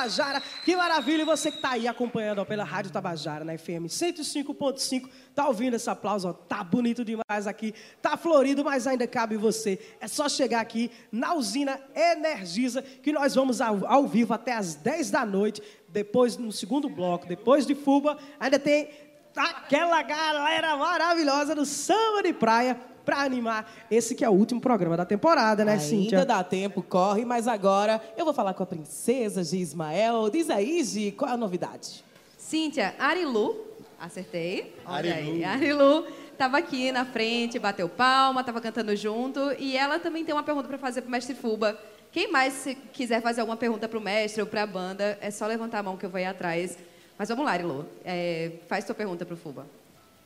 [0.05, 0.41] Tabajara.
[0.63, 1.23] Que maravilha!
[1.23, 5.75] E você que está aí acompanhando ó, pela Rádio Tabajara, na FM 105.5, tá ouvindo
[5.75, 6.29] esse aplauso?
[6.29, 9.79] Ó, tá bonito demais aqui, tá florido, mas ainda cabe você.
[9.99, 14.75] É só chegar aqui na usina Energisa, que nós vamos ao, ao vivo até às
[14.75, 15.61] 10 da noite.
[15.89, 18.89] Depois, no segundo bloco, depois de Fuba, ainda tem
[19.35, 24.97] aquela galera maravilhosa do samba de praia para animar esse que é o último programa
[24.97, 26.25] da temporada, né, Ainda Cíntia?
[26.25, 30.29] dá tempo, corre, mas agora eu vou falar com a princesa Gi Ismael.
[30.29, 32.03] Diz aí, Gi, qual é a novidade?
[32.37, 33.55] Cíntia, Arilu,
[33.99, 34.75] acertei.
[34.85, 39.39] Olha aí, Arilu estava aqui na frente, bateu palma, estava cantando junto.
[39.57, 41.77] E ela também tem uma pergunta para fazer para o mestre Fuba.
[42.11, 45.29] Quem mais se quiser fazer alguma pergunta para o mestre ou para a banda, é
[45.31, 46.77] só levantar a mão que eu vou ir atrás.
[47.17, 47.85] Mas vamos lá, Arilu.
[48.03, 49.65] É, faz sua pergunta para o Fuba.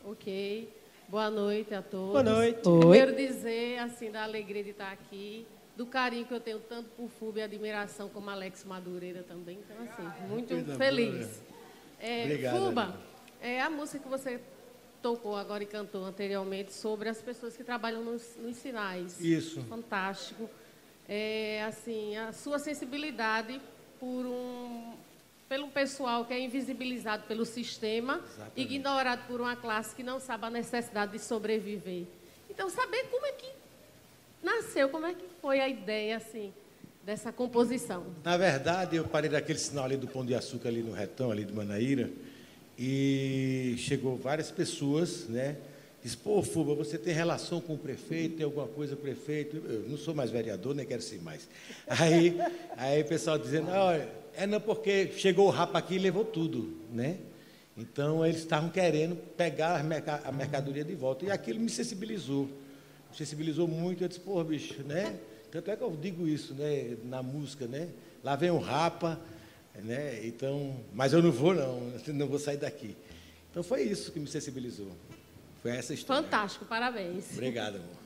[0.06, 0.68] Ok.
[1.10, 2.12] Boa noite a todos.
[2.12, 2.70] Boa noite.
[2.70, 2.80] Oi.
[2.82, 5.44] Primeiro dizer, assim, da alegria de estar aqui,
[5.76, 9.58] do carinho que eu tenho tanto por FUB e admiração como Alex Madureira também.
[9.58, 11.42] Então, assim, muito feliz.
[12.00, 12.96] É, Obrigado, Fuba,
[13.42, 14.40] é a música que você
[15.02, 19.20] tocou agora e cantou anteriormente sobre as pessoas que trabalham nos, nos sinais.
[19.20, 19.64] Isso.
[19.64, 20.48] Fantástico.
[21.08, 23.60] É, assim, a sua sensibilidade
[24.00, 24.94] por um
[25.50, 28.22] pelo pessoal que é invisibilizado pelo sistema,
[28.56, 32.04] ignorado por uma classe que não sabe a necessidade de sobreviver.
[32.48, 33.50] Então, saber como é que
[34.44, 36.54] nasceu, como é que foi a ideia assim
[37.04, 38.06] dessa composição.
[38.24, 41.44] Na verdade, eu parei daquele sinal ali do Pão de Açúcar, ali no retão, ali
[41.44, 42.12] de Manaíra,
[42.78, 45.58] e chegou várias pessoas, né?
[46.04, 49.58] Diz, pô, Fuba, você tem relação com o prefeito, tem alguma coisa com o prefeito?
[49.58, 51.50] Eu não sou mais vereador, nem quero ser mais.
[51.88, 52.38] Aí,
[52.78, 54.08] aí o pessoal dizendo, olha,
[54.40, 57.18] é não porque chegou o rapa aqui e levou tudo, né?
[57.76, 59.82] Então eles estavam querendo pegar
[60.26, 61.26] a mercadoria de volta.
[61.26, 62.46] E aquilo me sensibilizou.
[63.12, 64.02] Me sensibilizou muito.
[64.02, 65.20] Eu disse, pô, bicho, né?
[65.52, 66.96] Tanto é que eu digo isso, né?
[67.04, 67.90] Na música, né?
[68.24, 69.20] Lá vem um rapa,
[69.84, 70.26] né?
[70.26, 72.96] Então, mas eu não vou não, não vou sair daqui.
[73.52, 74.92] Então foi isso que me sensibilizou.
[75.62, 76.24] Foi essa história.
[76.24, 77.26] Fantástico, parabéns.
[77.34, 78.00] Obrigado, amor.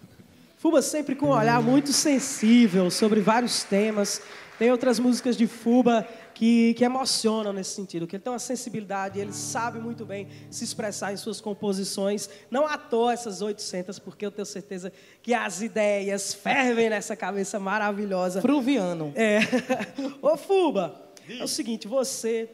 [0.57, 4.21] Fuba sempre com um olhar muito sensível sobre vários temas.
[4.57, 6.07] Tem outras músicas de Fuba
[6.43, 10.65] que, que emocionam nesse sentido, que ele tem uma sensibilidade, ele sabe muito bem se
[10.65, 12.29] expressar em suas composições.
[12.51, 17.61] Não à toa essas 800, porque eu tenho certeza que as ideias fervem nessa cabeça
[17.61, 18.41] maravilhosa.
[18.41, 19.13] Fruviano.
[19.15, 19.39] É.
[20.21, 22.49] Ô Fuba, é o seguinte, você,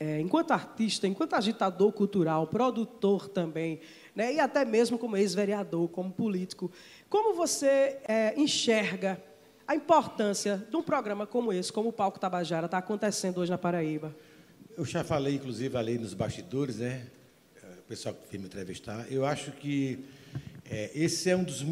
[0.00, 3.78] é, enquanto artista, enquanto agitador cultural, produtor também,
[4.12, 6.68] né, e até mesmo como ex-vereador, como político,
[7.08, 9.22] como você é, enxerga
[9.66, 13.58] a importância de um programa como esse, como o Palco Tabajara, está acontecendo hoje na
[13.58, 14.14] Paraíba?
[14.76, 17.06] Eu já falei, inclusive, ali nos bastidores, né?
[17.78, 19.06] O pessoal que veio me entrevistar.
[19.10, 20.04] Eu acho que
[20.68, 21.64] é, esse é um dos,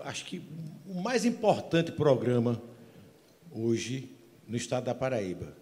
[0.00, 0.42] acho que
[0.86, 2.60] o mais importante programa
[3.50, 4.10] hoje
[4.46, 5.54] no estado da Paraíba.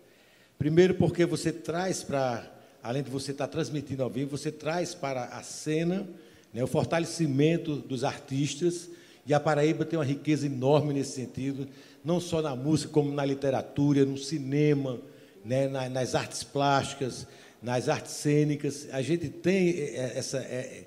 [0.59, 2.51] Primeiro, porque você traz para,
[2.83, 6.09] além de você estar tá transmitindo ao vivo, você traz para a cena
[6.53, 8.91] né, o fortalecimento dos artistas
[9.29, 11.69] e a Paraíba tem uma riqueza enorme nesse sentido,
[12.03, 14.99] não só na música, como na literatura, no cinema,
[15.45, 17.27] né, nas artes plásticas,
[17.63, 18.89] nas artes cênicas.
[18.91, 20.85] A gente tem é, é, essa, é,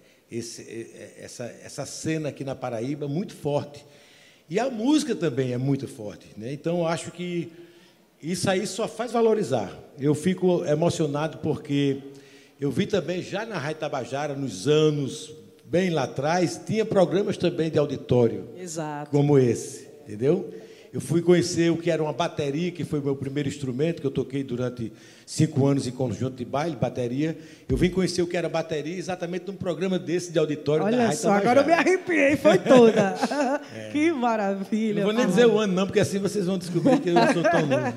[1.20, 3.86] essa, essa cena aqui na Paraíba muito forte.
[4.50, 6.26] E a música também é muito forte.
[6.36, 6.52] Né?
[6.52, 7.52] Então, acho que
[8.24, 9.72] isso aí só faz valorizar.
[10.00, 12.00] Eu fico emocionado porque
[12.60, 15.32] eu vi também, já na Rádio Tabajara, nos anos
[15.72, 18.50] bem lá atrás, tinha programas também de auditório.
[18.58, 19.10] Exato.
[19.10, 20.54] Como esse, entendeu?
[20.94, 24.08] Eu fui conhecer o que era uma bateria, que foi o meu primeiro instrumento, que
[24.08, 24.92] eu toquei durante
[25.26, 27.38] cinco anos em conjunto de baile, bateria.
[27.70, 31.04] Eu vim conhecer o que era bateria exatamente num programa desse de auditório Olha da
[31.06, 33.16] Rádio só, agora eu me arrepiei, foi toda.
[33.74, 33.90] é.
[33.94, 35.06] Que maravilha.
[35.06, 37.34] Não vou nem dizer o ano não, porque assim vocês vão descobrir que eu não
[37.34, 37.94] sou tão novo.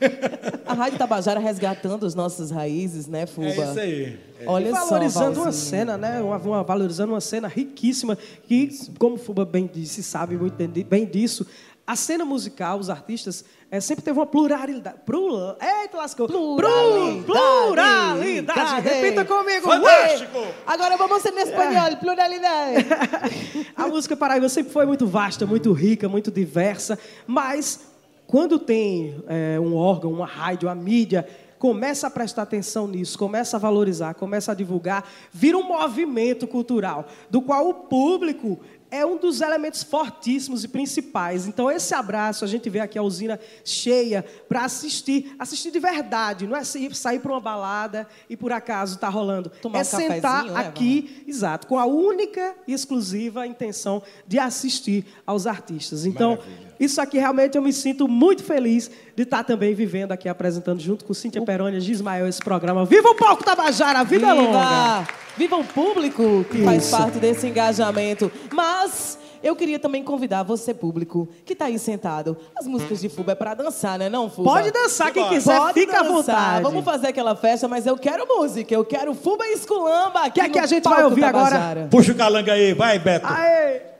[0.66, 3.46] A Rádio Tabajara resgatando as nossas raízes, né, Fuba?
[3.46, 4.18] É isso aí.
[4.40, 4.44] É.
[4.46, 6.20] Olha e valorizando só, uma cena, né?
[6.20, 8.68] Uma, uma, valorizando uma cena riquíssima que,
[8.98, 11.46] como Fuba bem disse, sabe muito bem disso,
[11.86, 14.98] a cena musical, os artistas, é, sempre teve uma pluralidade.
[15.06, 16.26] Plura, eita, lascou.
[16.26, 17.24] Pluralidade.
[17.24, 18.88] Pluralidade.
[18.88, 19.68] Repita comigo.
[19.68, 20.38] Fantástico.
[20.66, 21.86] Agora vamos ser em espanhol.
[21.86, 21.96] É.
[21.96, 22.86] Pluralidade.
[23.76, 26.98] a música paraíba sempre foi muito vasta, muito rica, muito diversa.
[27.24, 27.86] Mas,
[28.26, 31.24] quando tem é, um órgão, uma rádio, uma mídia
[31.58, 37.06] começa a prestar atenção nisso, começa a valorizar, começa a divulgar, vira um movimento cultural,
[37.30, 41.46] do qual o público é um dos elementos fortíssimos e principais.
[41.46, 46.46] Então, esse abraço, a gente vê aqui a usina cheia para assistir, assistir de verdade,
[46.46, 49.50] não é sair para uma balada e por acaso está rolando.
[49.60, 55.06] Tomar é um sentar né, aqui, exato, com a única e exclusiva intenção de assistir
[55.26, 56.04] aos artistas.
[56.04, 56.75] Então, Maravilha.
[56.78, 61.04] Isso aqui realmente eu me sinto muito feliz de estar também vivendo aqui, apresentando junto
[61.04, 62.84] com Cíntia Perônia e Ismael esse programa.
[62.84, 64.34] Viva o Palco Tabajara, vida Viva!
[64.42, 65.08] longa!
[65.36, 66.64] Viva o público que Isso.
[66.64, 68.32] faz parte desse engajamento.
[68.52, 72.36] Mas eu queria também convidar você, público, que está aí sentado.
[72.58, 74.50] As músicas de Fuba é para dançar, né, não, Fuba?
[74.50, 76.06] Pode dançar, quem quiser, Pode fica dançar.
[76.10, 76.62] à vontade.
[76.62, 78.74] Vamos fazer aquela festa, mas eu quero música.
[78.74, 81.56] Eu quero Fuba e Esculamba aqui que é que a gente vai ouvir Tabajara.
[81.56, 81.88] agora?
[81.90, 83.26] Puxa o calanga aí, vai, Beto.
[83.26, 83.95] Aê!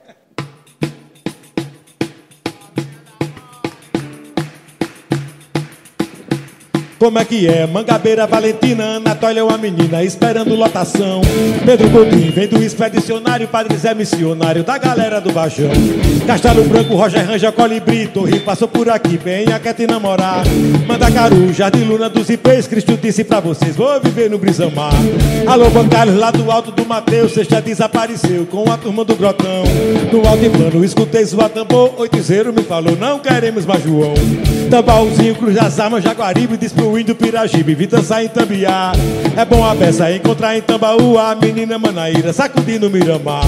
[6.99, 7.67] Como é que é?
[7.67, 11.21] Mangabeira, Valentina, Anatólia é uma menina esperando lotação.
[11.63, 15.69] Pedro Godinho vem do expedicionário, Padre Zé missionário da galera do Baixão.
[16.25, 20.43] Castelo Branco, Roger Ranja, Colibri, Torre passou por aqui, venha quer te namorar.
[20.87, 24.93] Manda Caru, Jardim Luna dos Ipês, Cristo disse pra vocês, vou viver no Brisamar.
[25.45, 29.63] Alô, Bancários, lá do alto do Mateus, sexta desapareceu com a turma do Grotão.
[30.11, 34.15] No alto e plano, escutei sua tambor, oitizeiro me falou, não queremos mais João.
[34.67, 38.91] Tambaúzinho, Cruz das Armas, Jaguaribe, diz pro o índio Piragibe, vi dançar em Tambiá.
[39.35, 43.45] É bom a beça encontrar em Tambaú a menina Manaíra sacudindo Miramar.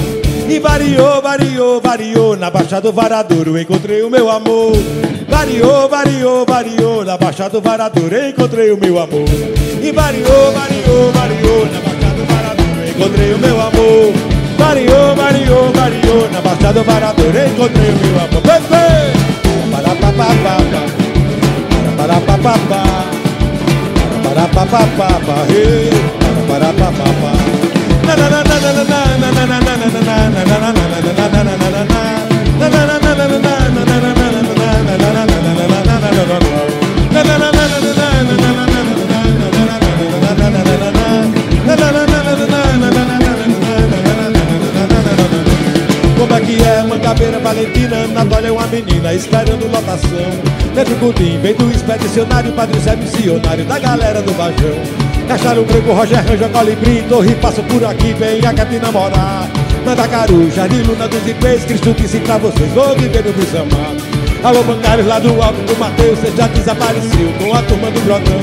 [0.47, 4.73] E variou, variou, variou, na Baixada do Varadouro encontrei o meu amor.
[5.27, 9.27] Variou, variou, variou, na Baixada do Varadouro encontrei o meu amor.
[9.81, 14.13] E variou, variou, variou, na Baixada do Varadouro encontrei o meu amor.
[14.57, 18.29] Variou, variou, variou, na Baixada do Varadouro encontrei o meu amor.
[21.99, 22.09] Pepe!
[22.09, 22.57] Para, para, para,
[24.23, 25.35] para, para, para, para, para, para para
[32.49, 34.18] para para para para para Como
[47.09, 50.29] é, Mangabeira Valentina Natália é uma menina esperando lotação.
[50.75, 55.09] Pedro Gudim, vem do expedicionário Padre Zé missionário da galera do Bajão.
[55.27, 59.47] Castelo Branco, Roger Ranja, Colibri Torre, passo por aqui, vem a te namorar
[59.85, 63.55] Mandacaru, Jardim Luna dos Ipês Cristo disse pra vocês, vou viver no Bus
[64.43, 68.41] Alô, bancários lá do alto do Mateus Você já desapareceu com a turma do Brotão.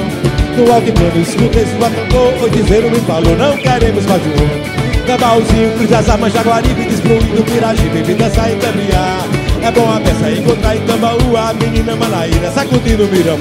[0.57, 4.31] No altiplano, escutei sua tambor Foi dizer, me falou, não queremos mais um.
[4.31, 4.76] outro
[5.07, 9.25] Cabalzinho, Cruz das Armas, Jaguaribe, Desfluindo, Piragibe, vem dançar e caminhar
[9.63, 13.39] É bom a peça encontrar em Tambaú A menina Manaíra, sacudindo o Miramar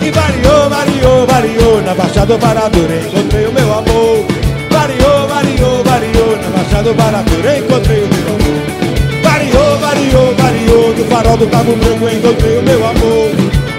[0.00, 4.24] E variou, variou, variou Na Baixada do Parador encontrei o meu amor.
[4.70, 8.74] Variou, variou, variou Na Baixada do Parador encontrei o meu amor.
[9.22, 13.30] Variou, variou, variou No farol do Cabo Branco encontrei o meu amor.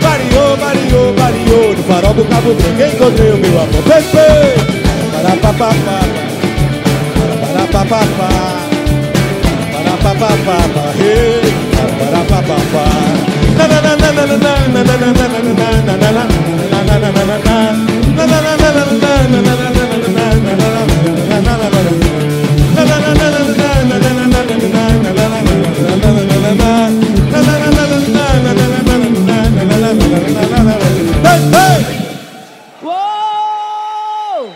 [0.02, 3.84] Variou, variou, variou No farol do Cabo Branco encontrei o meu amor.
[3.88, 4.76] Pepe!
[5.58, 6.25] Para
[7.76, 8.30] papapá,
[9.84, 10.58] para papapá,
[10.98, 11.42] hey,
[12.00, 12.86] para papapá.
[31.48, 31.86] Hey!
[32.82, 34.54] Uou!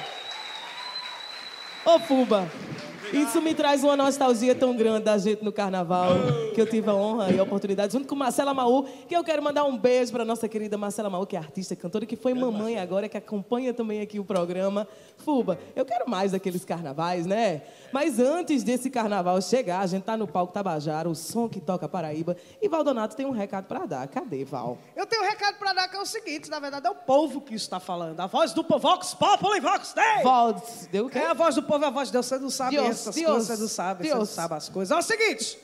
[1.85, 2.68] Ô, Fumba!
[3.13, 6.11] Isso me traz uma nostalgia tão grande da gente no carnaval,
[6.53, 9.41] que eu tive a honra e a oportunidade, junto com Marcela Maú, que eu quero
[9.41, 12.77] mandar um beijo para nossa querida Marcela Maú, que é artista, cantora, que foi mamãe
[12.77, 14.87] agora, que acompanha também aqui o programa.
[15.17, 17.61] Fuba, eu quero mais daqueles carnavais, né?
[17.91, 21.89] Mas antes desse carnaval chegar, a gente tá no palco Tabajara, o som que toca
[21.89, 24.07] Paraíba, e Valdonato tem um recado para dar.
[24.07, 24.77] Cadê, Val?
[24.95, 27.41] Eu tenho um recado para dar que é o seguinte, na verdade é o povo
[27.41, 28.19] que está falando.
[28.19, 30.23] A voz do povo, Vox Populi, Vox Dei!
[30.23, 31.19] Voz, deu o quê?
[31.19, 33.15] É a voz do povo, é a voz de Deus, você não sabe Deus, essas
[33.15, 34.29] Deus, coisas, você não sabe, você não Deus.
[34.29, 34.95] sabe as coisas.
[34.95, 35.59] É o seguinte,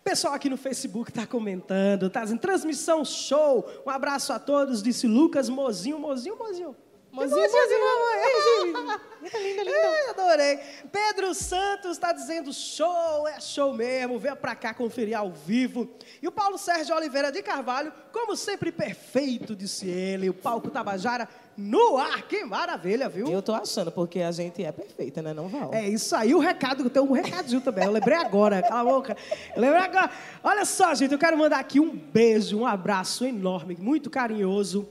[0.00, 4.82] o pessoal aqui no Facebook está comentando, tá dizendo, transmissão show, um abraço a todos,
[4.82, 6.76] disse Lucas Mozinho, Mozinho, Mozinho.
[7.18, 9.00] Mozinho, Que mozinho, mamãe.
[9.20, 10.58] Ai, adorei.
[10.92, 14.18] Pedro Santos está dizendo show, é show mesmo.
[14.18, 15.88] Venha pra cá conferir ao vivo.
[16.22, 20.30] E o Paulo Sérgio Oliveira de Carvalho, como sempre, perfeito, disse ele.
[20.30, 22.22] O palco Tabajara no ar.
[22.22, 23.26] Que maravilha, viu?
[23.28, 25.74] Eu tô achando, porque a gente é perfeita, né, não, Val?
[25.74, 27.84] É isso aí, o recado, tem um recadinho também.
[27.84, 29.16] Eu lembrei agora, cala a boca.
[29.56, 30.10] Eu lembrei agora.
[30.44, 34.88] Olha só, gente, eu quero mandar aqui um beijo, um abraço enorme, muito carinhoso,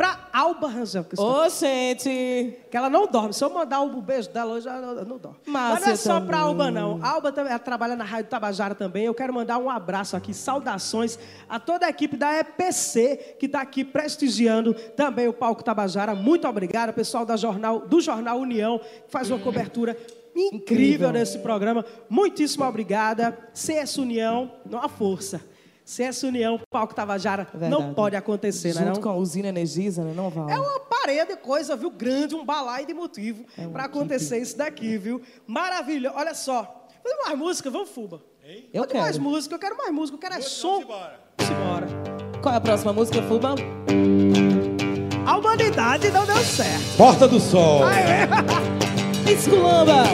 [0.00, 1.04] pra Alba Rangel.
[1.18, 2.56] Ô, gente!
[2.70, 3.34] que ela não dorme.
[3.34, 5.36] Se eu mandar o beijo dela hoje, ela não, não dorme.
[5.44, 6.48] Márcia Mas não é só pra também.
[6.48, 7.04] Alba, não.
[7.04, 9.04] Alba também, ela trabalha na Rádio Tabajara também.
[9.04, 13.60] Eu quero mandar um abraço aqui, saudações a toda a equipe da EPC, que está
[13.60, 16.14] aqui prestigiando também o Palco Tabajara.
[16.14, 19.94] Muito obrigado, pessoal da jornal, do Jornal União, que faz uma cobertura
[20.34, 21.12] incrível, Incrível.
[21.12, 21.84] nesse programa.
[22.08, 23.36] Muitíssimo obrigada.
[23.52, 25.42] CS União, não há força.
[25.90, 27.94] CS União, Palco Tabajara, não Verdade.
[27.94, 28.84] pode acontecer, né?
[28.86, 29.02] Junto não?
[29.02, 30.48] com a usina Energisa, né, não, Val?
[30.48, 31.90] É uma parede de coisa, viu?
[31.90, 35.20] Grande, um balaio de motivo É para acontecer isso daqui, viu?
[35.48, 36.12] Maravilha.
[36.14, 36.86] Olha só.
[37.02, 38.22] Vamos mais música, vamos, Fuba.
[38.72, 39.24] Eu Pode mais quero.
[39.24, 40.84] música, eu quero mais música, eu quero é som.
[40.84, 41.88] Vamos embora.
[42.40, 43.56] Qual é a próxima música, Fuba?
[45.26, 46.96] A humanidade não deu certo.
[46.96, 47.80] Porta do Sol.
[49.28, 50.04] Esculamba!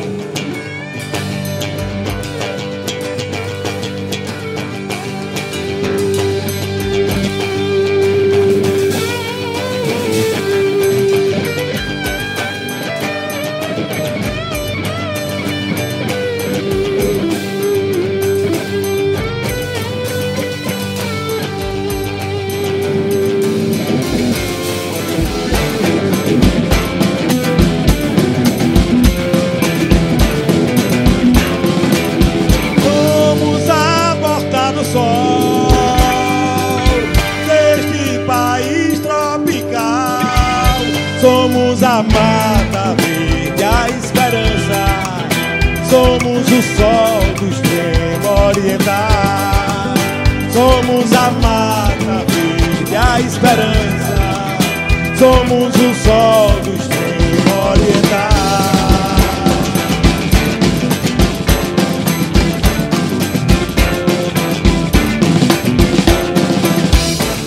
[55.27, 58.31] Somos o sol do extremo oriental.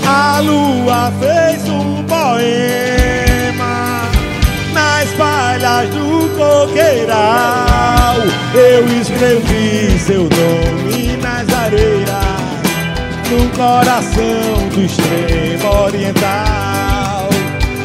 [0.06, 4.02] A lua fez um poema
[4.74, 8.18] nas palhas do coqueiral.
[8.56, 12.10] Eu escrevi seu nome nas areias,
[13.30, 16.79] no coração do extremo oriental.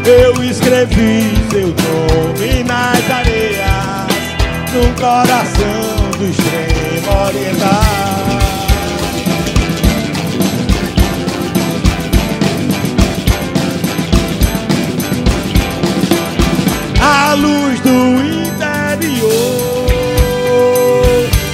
[0.06, 4.06] Eu escrevi seu nome nas areias,
[4.74, 8.04] no coração do extremo oriental.
[17.00, 19.30] A luz do interior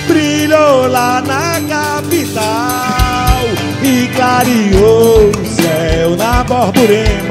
[0.09, 3.44] brilhou lá na capital
[3.82, 7.30] e clareou o céu na Borborema,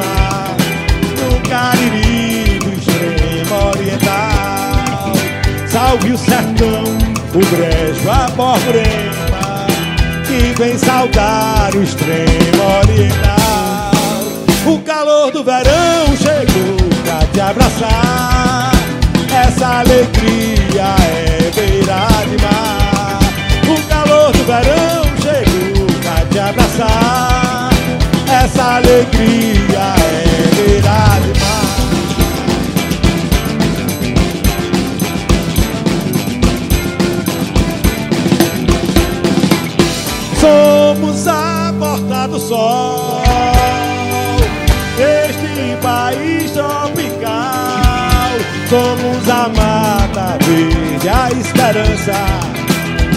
[5.90, 6.84] Salve o sertão,
[7.34, 9.66] o brejo, a Borborema,
[10.28, 13.92] que vem saudar o extremo oriental.
[14.68, 18.72] O calor do verão chegou pra te abraçar.
[19.34, 23.20] Essa alegria é beira de mar.
[23.68, 27.72] O calor do verão chegou pra te abraçar.
[28.44, 29.99] Essa alegria é
[42.40, 43.22] sol.
[44.98, 47.50] Este país tropical
[48.70, 52.14] Somos a mata verde, a esperança.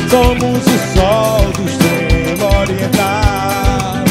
[0.08, 4.02] Somos o sol do extremo oriental.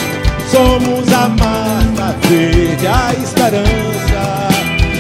[0.52, 4.50] Somos a mata verde, a esperança.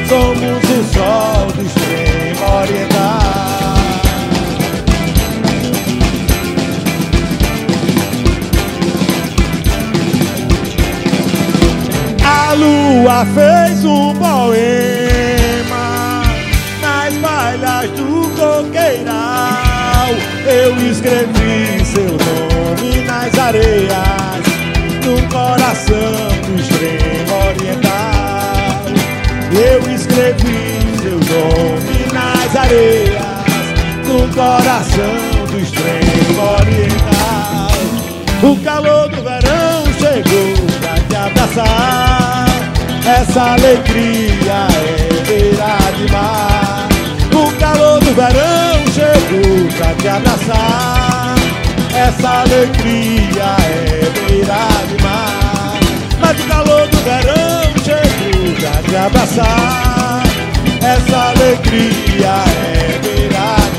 [0.10, 3.31] Somos o sol do extremo oriental
[12.52, 16.22] A lua fez um poema
[16.82, 20.10] nas palhas do coqueiral.
[20.46, 24.44] Eu escrevi seu nome nas areias,
[25.06, 28.84] no coração do extremo oriental.
[29.54, 33.24] Eu escrevi seu nome nas areias,
[34.06, 35.16] no coração
[35.50, 37.72] do extremo oriental.
[38.44, 42.11] O calor do verão chegou pra te abraçar.
[43.20, 46.88] Essa alegria é beira de mar.
[47.34, 51.36] O calor do verão chegou pra te abraçar.
[51.94, 55.80] Essa alegria é beira de mar.
[56.22, 60.24] Mas o calor do verão chegou pra te abraçar.
[60.82, 62.34] Essa alegria
[62.64, 63.71] é beira de mar.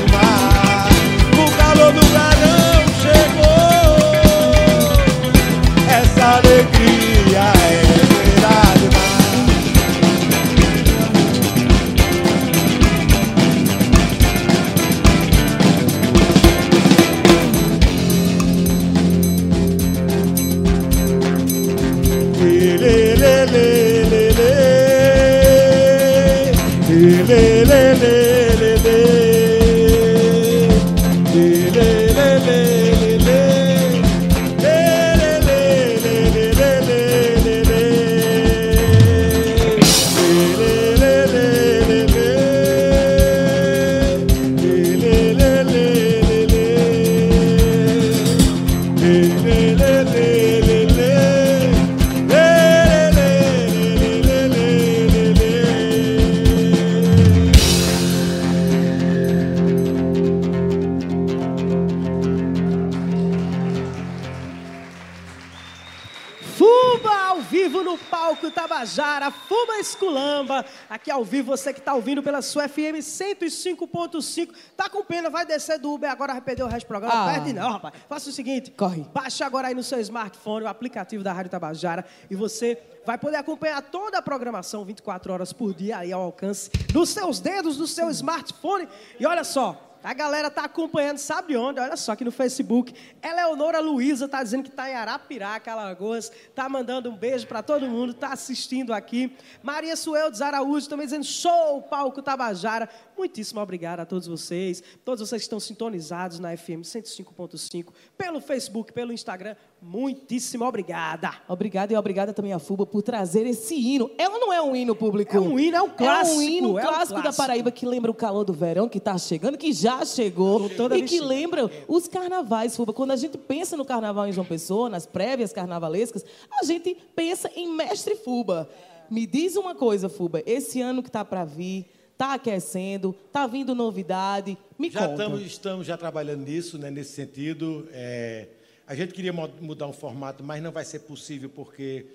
[71.93, 74.49] Está ouvindo pela sua FM 105.5.
[74.75, 77.29] Tá com pena, vai descer do Uber agora, vai perder o resto do programa.
[77.29, 77.33] Ah.
[77.33, 77.93] Perde não, rapaz.
[78.09, 79.05] Faça o seguinte: Corre.
[79.13, 83.37] Baixa agora aí no seu smartphone o aplicativo da Rádio Tabajara e você vai poder
[83.37, 87.85] acompanhar toda a programação 24 horas por dia aí ao alcance dos seus dedos, do
[87.85, 88.87] seu smartphone.
[89.19, 89.92] E olha só.
[90.03, 91.79] A galera tá acompanhando, sabe onde?
[91.79, 92.93] Olha só, aqui no Facebook.
[93.21, 96.29] Eleonora Luiza tá dizendo que tá em Arapiraca, Alagoas.
[96.53, 99.33] Tá mandando um beijo para todo mundo, tá assistindo aqui.
[99.61, 102.89] Maria Sueldes Araújo também dizendo show, palco Tabajara.
[103.17, 104.83] Muitíssimo obrigado a todos vocês.
[105.03, 109.55] Todos vocês que estão sintonizados na FM 105.5, pelo Facebook, pelo Instagram.
[109.81, 111.31] Muitíssimo obrigada.
[111.47, 114.09] Obrigada e obrigada também a FUBA por trazer esse hino.
[114.17, 115.35] É ou não é um hino público?
[115.35, 117.33] É um hino, é um clássico, É um hino é um clássico da.
[117.33, 120.69] Paraíba que lembra o calor do verão que está chegando, que já chegou.
[120.95, 122.93] E que lembra os carnavais, FUBA.
[122.93, 126.23] Quando a gente pensa no carnaval em João Pessoa, nas prévias carnavalescas,
[126.59, 128.69] a gente pensa em mestre FUBA.
[129.09, 130.41] Me diz uma coisa, FUBA.
[130.45, 131.85] Esse ano que está para vir,
[132.17, 133.13] Tá aquecendo?
[133.31, 134.57] Tá vindo novidade?
[134.77, 135.11] Me já conta.
[135.13, 137.87] Estamos, estamos já trabalhando nisso, né, nesse sentido.
[137.91, 138.47] É,
[138.85, 142.05] a gente queria mudar um formato, mas não vai ser possível porque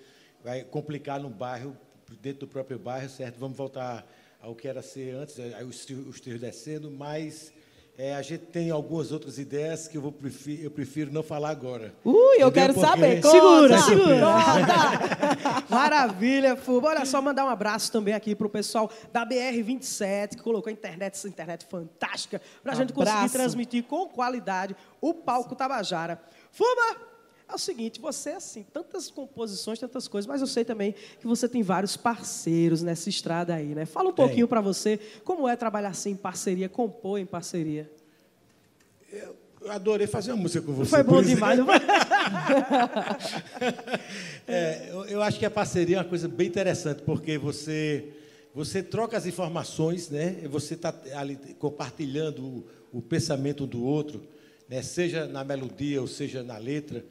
[0.45, 1.77] vai complicar no bairro,
[2.23, 3.39] dentro do próprio bairro, certo?
[3.39, 4.07] Vamos voltar
[4.41, 5.37] ao que era ser antes,
[6.09, 7.53] os tiros descendo, mas
[8.01, 11.51] é, a gente tem algumas outras ideias que eu, vou prefiro, eu prefiro não falar
[11.51, 11.93] agora.
[12.05, 12.89] Ui, eu quero Porque...
[12.89, 13.19] saber.
[13.21, 14.27] Conta, segura, segura.
[15.69, 16.91] Maravilha, Fuba.
[16.91, 20.73] Olha só, mandar um abraço também aqui para o pessoal da BR-27, que colocou a
[20.73, 26.23] internet, essa internet fantástica, para a gente conseguir transmitir com qualidade o palco Tabajara.
[26.53, 27.08] Fuba,
[27.49, 31.49] é o seguinte, você, assim, tantas composições, tantas coisas, mas eu sei também que você
[31.49, 33.87] tem vários parceiros nessa estrada aí, né?
[33.87, 37.91] Fala um pouquinho para você como é trabalhar assim em parceria, compor em parceria.
[39.11, 40.91] Eu adorei fazer uma música com você.
[40.91, 41.59] Foi bom demais,
[44.47, 48.13] é, eu, eu, acho que a parceria é uma coisa bem interessante, porque você,
[48.55, 50.37] você troca as informações, né?
[50.51, 54.23] Você está ali compartilhando o, o pensamento do outro,
[54.69, 54.83] né?
[54.83, 57.05] seja na melodia ou seja na letra.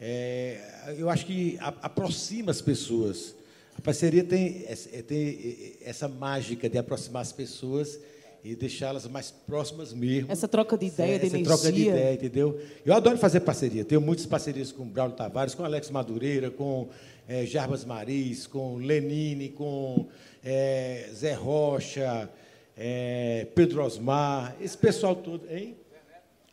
[0.00, 3.34] É, eu acho que aproxima as pessoas.
[3.76, 7.98] A parceria tem, é, tem essa mágica de aproximar as pessoas
[8.44, 10.30] e deixá-las mais próximas mesmo.
[10.30, 11.56] Essa troca de ideia, é, de essa energia.
[11.56, 12.60] troca de ideia, entendeu?
[12.84, 13.84] Eu adoro fazer parceria.
[13.84, 16.88] Tenho muitas parcerias com Braulio Tavares, com Alex Madureira, com
[17.28, 20.08] é, Jarbas Maris, com Lenine, com
[20.44, 22.30] é, Zé Rocha,
[22.76, 25.76] é, Pedro Osmar, esse pessoal todo, hein?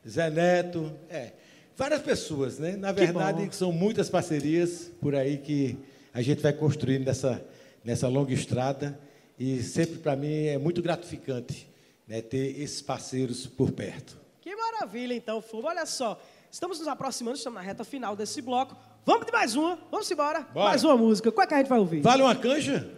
[0.07, 1.31] Zé Neto, é.
[1.77, 2.77] Várias pessoas, né?
[2.77, 5.77] Na verdade, são muitas parcerias por aí que
[6.13, 7.45] a gente vai construindo nessa,
[7.83, 8.97] nessa longa estrada.
[9.37, 11.69] E sempre para mim é muito gratificante
[12.07, 14.17] né, ter esses parceiros por perto.
[14.39, 15.67] Que maravilha, então, Fubo.
[15.67, 16.17] Olha só,
[16.49, 18.73] estamos nos aproximando, estamos na reta final desse bloco.
[19.05, 20.47] Vamos de mais uma, vamos embora.
[20.53, 20.69] Bora.
[20.69, 21.29] Mais uma música.
[21.29, 21.99] Qual é que a gente vai ouvir?
[21.99, 22.89] Vale uma canja?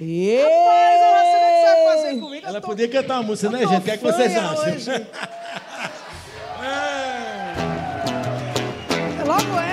[0.00, 2.46] Rapaz, não que você vai fazer comigo.
[2.46, 2.68] Ela tô...
[2.68, 3.80] podia cantar uma música, né, gente?
[3.80, 4.54] O que, é que vocês acham?
[4.54, 4.64] logo
[9.36, 9.63] essa.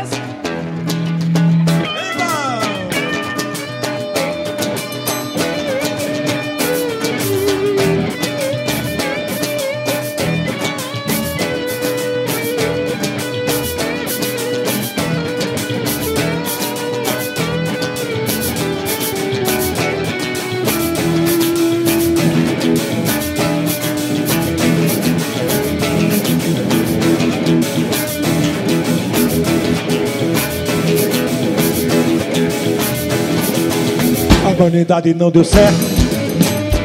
[34.61, 35.75] A humanidade não deu certo.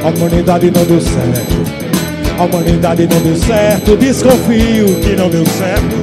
[0.02, 2.38] A humanidade não deu certo.
[2.38, 3.96] A humanidade não deu certo.
[3.98, 5.94] Desconfio que não deu certo.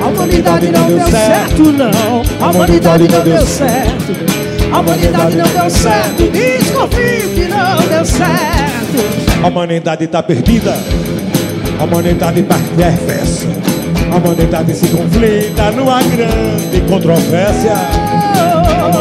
[0.00, 2.46] A humanidade não deu certo, não.
[2.46, 4.72] A humanidade não deu certo.
[4.72, 6.30] A humanidade não deu certo.
[6.30, 9.42] Desconfio que não deu certo.
[9.42, 10.78] A humanidade está perdida.
[11.80, 13.46] A humanidade está perversa.
[14.12, 18.09] A humanidade se conflita numa grande controvérsia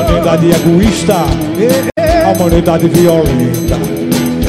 [0.10, 1.16] humanidade egoísta,
[2.26, 3.78] a humanidade violenta,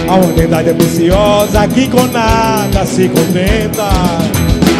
[0.09, 3.89] a humanidade ambiciosa que com nada se contenta.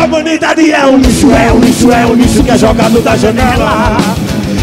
[0.01, 3.17] A humanidade é um lixo, é um lixo, é um lixo que é jogado da
[3.17, 3.99] janela.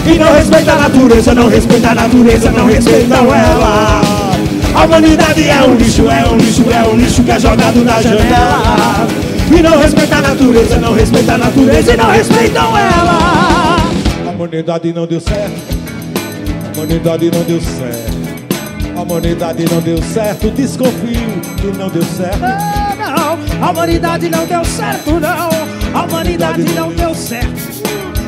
[0.06, 4.02] E não respeita a natureza, não respeita a natureza, não respeitam ela.
[4.74, 8.02] A humanidade é um lixo, é um lixo, é um lixo que é jogado na
[8.02, 9.08] janela.
[9.56, 13.78] E não respeita a natureza, não respeita a natureza e não respeitam ela.
[14.28, 15.77] A humanidade não deu certo.
[16.78, 18.96] A humanidade não deu certo.
[18.96, 20.52] A humanidade não deu certo.
[20.52, 22.44] Desconfio que não deu certo.
[22.44, 25.50] Ah, não, a humanidade não deu certo, não.
[26.00, 27.82] A humanidade não deu certo.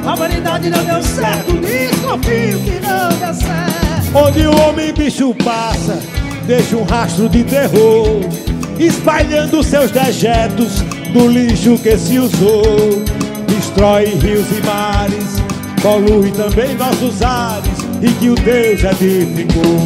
[0.04, 1.54] A humanidade não deu certo.
[1.62, 4.18] Desconfio que não deu certo.
[4.18, 6.00] Onde o homem bicho passa,
[6.48, 8.20] deixa um rastro de terror,
[8.80, 10.82] espalhando seus dejetos
[11.14, 13.04] do lixo que se usou.
[13.46, 15.44] Destrói rios e mares,
[15.84, 17.69] polui também nossos ares
[18.02, 19.80] e que o Deus edificou.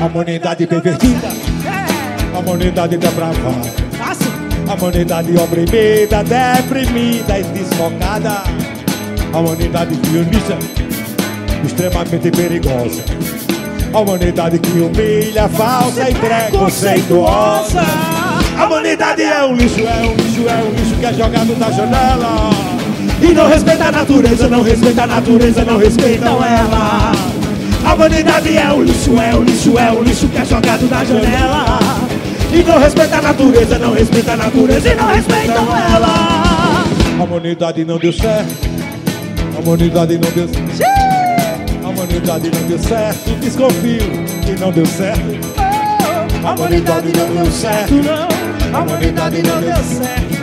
[0.00, 1.28] A humanidade pervertida,
[2.34, 3.72] a humanidade depravada,
[4.68, 8.42] a humanidade oprimida, deprimida e desfocada,
[9.32, 10.58] a humanidade violista,
[11.64, 13.02] extremamente perigosa.
[13.92, 17.82] A humanidade que humilha, falsa e preconceituosa.
[18.56, 21.70] A humanidade é um lixo, é um lixo, é um lixo que é jogado da
[21.70, 22.77] janela.
[23.20, 27.12] E não respeita a natureza, não respeita a natureza, não respeitam ela.
[27.84, 31.04] A humanidade é o lixo, é o lixo, é o lixo que é jogado na
[31.04, 31.78] janela.
[32.52, 36.84] E não respeita a natureza, não respeita a natureza e não respeitam ela.
[37.18, 38.68] A humanidade não deu certo.
[39.56, 41.84] A humanidade não deu certo.
[41.84, 43.30] A humanidade não deu certo.
[43.40, 44.02] Desconfio
[44.44, 45.58] que não deu certo.
[46.44, 48.78] A A humanidade não deu certo, não.
[48.78, 50.37] A humanidade não deu certo.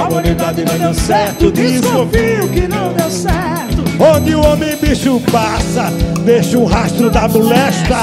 [0.00, 3.84] A humanidade não deu certo, desconfio que não deu certo.
[3.98, 5.92] Onde o homem bicho passa,
[6.24, 7.96] deixa um rastro da molesta.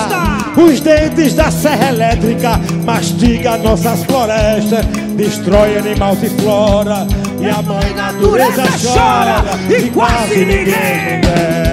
[0.55, 4.85] Os dentes da serra elétrica mastiga nossas florestas,
[5.15, 7.07] destrói animais e flora.
[7.41, 11.66] E a mãe natureza chora e quase ninguém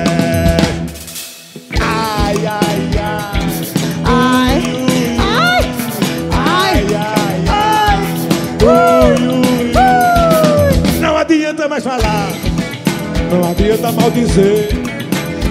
[13.35, 14.69] não adianta maldizer.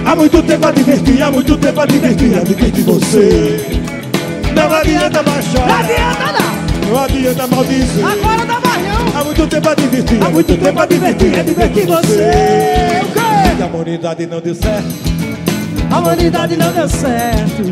[0.06, 3.82] Há muito tempo a divertir, há muito tempo a divertir, a divertir você.
[4.54, 6.88] Não adianta chorar, Não adianta não.
[6.92, 8.04] não adianta maldizer.
[8.06, 9.20] Agora dá barrão.
[9.20, 12.30] Há muito tempo a divertir, há muito tempo a divertir, a divertir você.
[13.02, 13.62] O quê?
[13.62, 14.88] A humanidade não deu certo.
[15.90, 17.62] A humanidade não deu certo.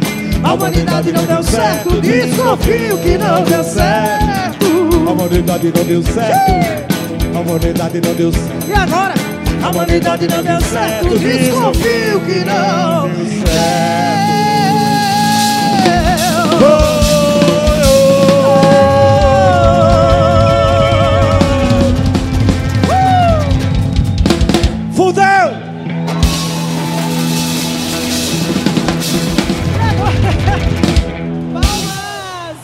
[0.45, 2.01] A humanidade não deu certo.
[2.01, 4.67] Desconfio que não deu certo.
[5.07, 6.93] A humanidade não deu certo.
[7.35, 8.69] A humanidade não deu certo.
[8.69, 9.22] E agora?
[9.63, 11.19] A humanidade não deu certo.
[11.19, 14.33] Desconfio que não deu certo.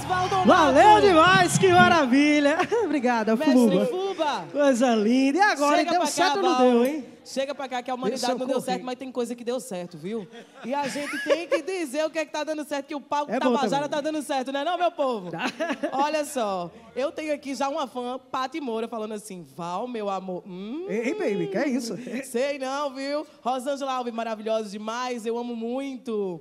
[0.08, 0.46] Valdonato.
[0.46, 2.58] Valeu demais, que maravilha.
[2.84, 4.07] Obrigada, Mestre Fuba.
[4.18, 4.48] Fuba.
[4.50, 5.38] Coisa linda.
[5.38, 7.04] E agora, Chega deu certo cá, ou não deu, hein?
[7.24, 9.96] Chega pra cá que a humanidade não deu certo, mas tem coisa que deu certo,
[9.96, 10.26] viu?
[10.64, 13.00] E a gente tem que dizer o que é que tá dando certo, que o
[13.00, 15.30] palco É bom Tabajara tá dando certo, não é não, meu povo?
[15.92, 20.42] Olha só, eu tenho aqui já uma fã, Pati Moura, falando assim, Val, meu amor,
[20.46, 21.96] hum, Ei, baby, que é isso?
[22.24, 23.26] sei não, viu?
[23.42, 26.40] Rosângela Alves, maravilhosa demais, eu amo muito.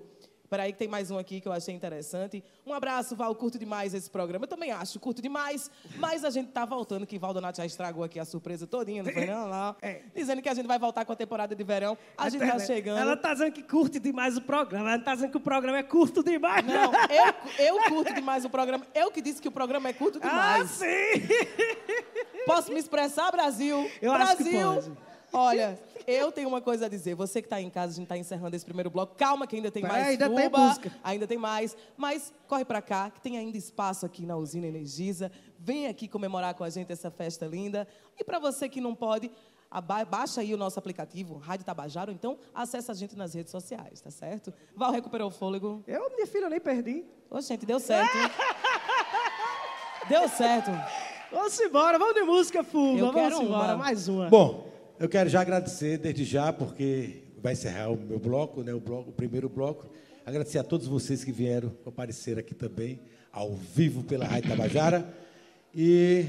[0.50, 2.42] Peraí que tem mais um aqui que eu achei interessante.
[2.66, 4.46] Um abraço, Val, curto demais esse programa.
[4.46, 5.70] Eu também acho, curto demais.
[5.98, 9.26] Mas a gente tá voltando, que Valdonato já estragou aqui a surpresa todinha, não foi
[9.26, 9.50] não?
[9.50, 9.76] não.
[9.82, 10.02] É.
[10.16, 11.98] Dizendo que a gente vai voltar com a temporada de verão.
[12.18, 12.98] A gente tá chegando.
[13.00, 14.94] Ela tá dizendo que curte demais o programa.
[14.94, 16.66] Ela tá dizendo que o programa é curto demais.
[16.66, 18.86] Não, eu, eu curto demais o programa.
[18.96, 20.72] Eu que disse que o programa é curto Ah, demais.
[20.72, 20.86] sim!
[22.46, 23.90] Posso me expressar, Brasil?
[24.02, 24.74] Eu acho que Brasil!
[24.74, 25.07] pode.
[25.34, 27.14] Olha, eu tenho uma coisa a dizer.
[27.16, 29.16] Você que está em casa, a gente está encerrando esse primeiro bloco.
[29.16, 30.92] Calma que ainda tem Vai, mais ainda tem Fuba, música.
[31.04, 31.76] Ainda tem mais.
[31.98, 35.32] Mas corre para cá, que tem ainda espaço aqui na Usina Energisa.
[35.60, 37.88] Vem aqui comemorar com a gente essa festa linda.
[38.18, 39.30] E para você que não pode,
[39.70, 42.12] aba- baixa aí o nosso aplicativo, Rádio Tabajaro.
[42.12, 44.54] Então, acessa a gente nas redes sociais, tá certo?
[44.76, 45.84] Val recuperou o fôlego.
[45.86, 47.04] Eu, minha filha, nem perdi.
[47.30, 48.16] Ô, gente, deu certo.
[50.08, 50.72] deu certo.
[51.32, 52.60] Vamos embora, vamos de música.
[52.60, 52.64] Eu
[52.98, 53.78] Vamos quero embora, uma.
[53.84, 54.30] mais uma.
[54.30, 54.67] Bom,
[55.00, 59.10] eu quero já agradecer desde já, porque vai encerrar o meu bloco, né, o, bloco,
[59.10, 59.88] o primeiro bloco.
[60.26, 63.00] Agradecer a todos vocês que vieram aparecer aqui também,
[63.32, 65.08] ao vivo pela Rádio Tabajara.
[65.74, 66.26] E,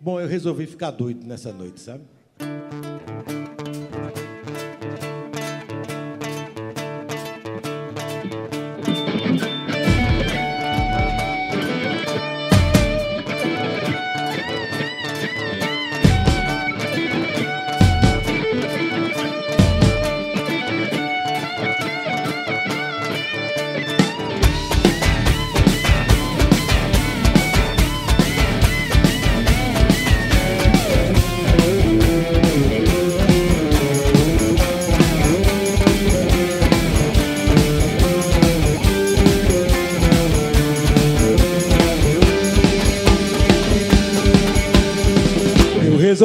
[0.00, 2.02] bom, eu resolvi ficar doido nessa noite, sabe?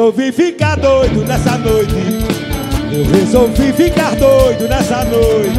[0.04, 1.94] Resolvi ficar doido nessa noite.
[2.92, 5.58] Eu resolvi ficar doido nessa noite.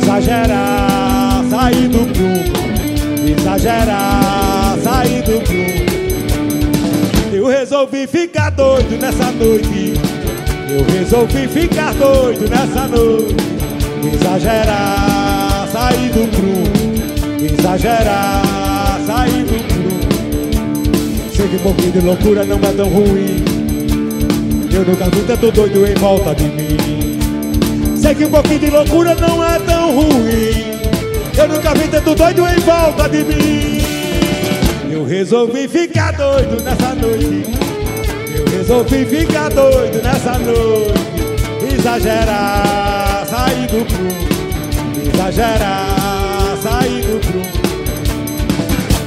[0.00, 3.28] Exagerar, sair do prumo.
[3.28, 5.90] Exagerar, sair do prumo.
[7.34, 9.92] Eu resolvi ficar doido nessa noite.
[10.70, 13.36] Eu resolvi ficar doido nessa noite.
[14.14, 16.64] Exagerar, sair do prumo.
[17.44, 19.90] Exagerar, sair do prumo.
[21.36, 23.39] Sei que um pouquinho de loucura não é tão ruim.
[24.72, 27.18] Eu nunca vi tanto doido em volta de mim.
[27.96, 30.80] Sei que um pouquinho de loucura não é tão ruim.
[31.36, 33.82] Eu nunca vi tanto doido em volta de mim.
[34.90, 37.44] Eu resolvi ficar doido nessa noite.
[38.34, 41.74] Eu resolvi ficar doido nessa noite.
[41.74, 45.12] Exagerar, sair do prumo.
[45.12, 47.60] Exagerar, sair do prumo.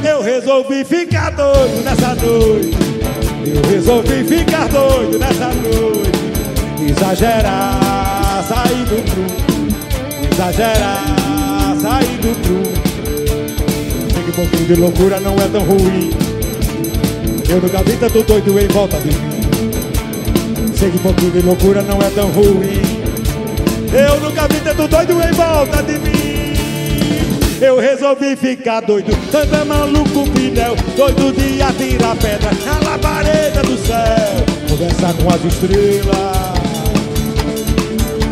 [0.04, 2.83] Eu resolvi ficar doido nessa noite.
[3.46, 6.12] Eu resolvi ficar doido nessa noite.
[6.90, 9.38] Exagerar, sair do prumo.
[10.32, 12.74] Exagerar, sair do prumo.
[14.14, 16.10] Sei que um pouquinho de loucura não é tão ruim.
[17.50, 19.42] Eu nunca vi tanto doido em volta de mim.
[20.74, 22.82] Sei que um pouquinho de loucura não é tão ruim.
[23.92, 26.13] Eu nunca vi tanto doido em volta de mim.
[27.62, 34.46] Eu resolvi ficar doido, tanta maluco pneu, doido de atirar pedra na labareda do céu,
[34.70, 36.54] conversar com as estrelas.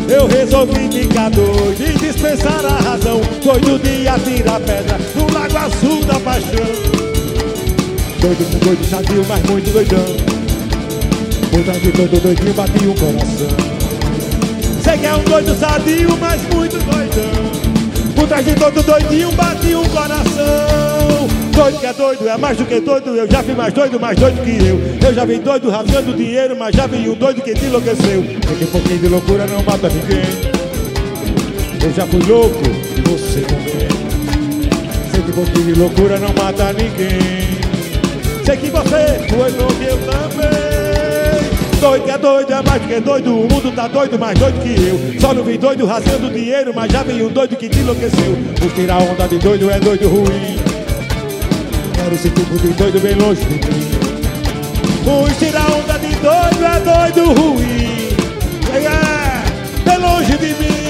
[0.08, 6.04] Eu resolvi ficar doido e dispensar a razão, doido de atirar pedra no lago azul
[6.04, 6.92] da paixão.
[8.20, 10.32] Doido com doido sadio, mas muito doidão.
[11.64, 13.72] Trás de todo doidinho batia um coração.
[14.82, 17.61] Sei que é um doido sadio, mas muito doidão.
[18.22, 21.28] Por todo doidinho batia um coração.
[21.50, 23.16] Doido que é doido, é mais do que doido.
[23.16, 25.08] Eu já fui mais doido, mais doido que eu.
[25.08, 28.24] Eu já vi doido rasgando dinheiro, mas já vi um doido que te enlouqueceu.
[28.46, 30.22] Porque um pouquinho de loucura não mata ninguém.
[31.82, 32.62] Eu já fui louco
[32.96, 33.88] e você também.
[35.10, 37.58] Sei que um pouquinho de loucura não mata ninguém.
[38.44, 40.71] Sei que você foi louco eu também.
[41.82, 43.40] Doido que é doido, é mais que doido.
[43.40, 45.20] O mundo tá doido, mais doido que eu.
[45.20, 48.38] Só não vi doido rasgando dinheiro, mas já vi um doido que te enlouqueceu.
[48.60, 50.60] Por tirar onda de doido é doido ruim.
[51.92, 53.90] Quero esse tipo de doido bem longe de mim.
[55.04, 58.16] Por tirar onda de doido é doido ruim.
[58.76, 60.81] É, bem longe de mim.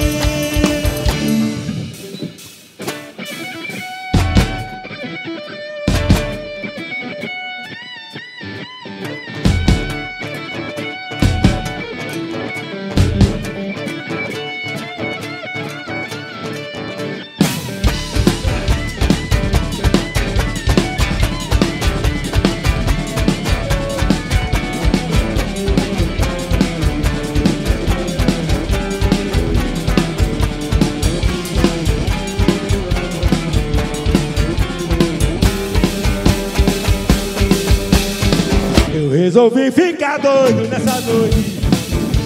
[40.13, 41.59] Ficar doido nessa noite.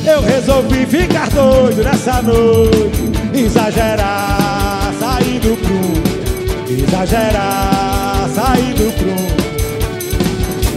[0.05, 3.11] Eu resolvi ficar doido nessa noite.
[3.33, 6.03] Exagerar, sair do prumo.
[6.69, 9.37] Exagerar, sair do prumo.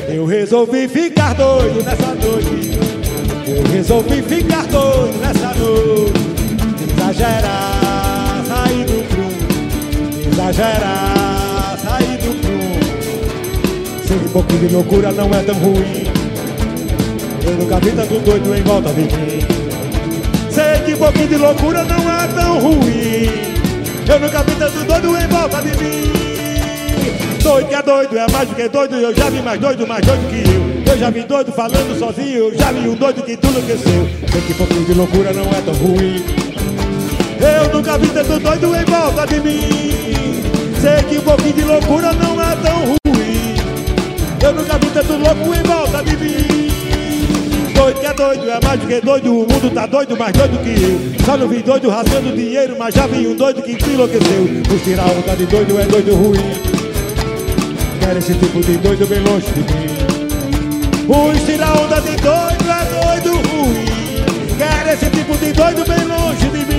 [0.08, 2.78] Eu resolvi ficar doido nessa noite.
[3.46, 6.20] Eu resolvi ficar doido nessa noite.
[6.88, 10.32] Exagerar, sair do prumo.
[10.32, 12.80] Exagerar, sair do prumo.
[14.06, 15.99] Que um pouquinho de loucura não é tão ruim.
[17.50, 19.40] Eu nunca vi tanto doido em volta de mim.
[20.52, 23.26] Sei que um pouquinho de loucura não é tão ruim.
[24.08, 26.12] Eu nunca vi tanto doido em volta de mim.
[27.42, 28.94] Doido é doido, é mais do que doido.
[28.94, 30.92] Eu já vi mais doido, mais doido que eu.
[30.92, 32.36] Eu já vi doido falando sozinho.
[32.36, 34.08] Eu já vi um doido que tudo enlouqueceu.
[34.30, 36.24] Sei que um pouquinho de loucura não é tão ruim.
[37.40, 40.42] Eu nunca vi tanto doido em volta de mim.
[40.80, 43.56] Sei que um pouquinho de loucura não é tão ruim.
[44.40, 46.69] Eu nunca vi tanto louco em volta de mim.
[47.90, 49.32] Doido que é doido, é mais do que doido.
[49.32, 51.26] O mundo tá doido, mais doido que eu.
[51.26, 54.46] Só não vi doido rasgando dinheiro, mas já vi um doido que enlouqueceu.
[54.68, 56.38] Por tirar onda de doido é doido ruim.
[57.98, 59.88] Quero esse tipo de doido bem longe de mim.
[61.04, 63.84] Por tirar onda de doido é doido ruim.
[64.56, 66.69] Quero esse tipo de doido bem longe de mim.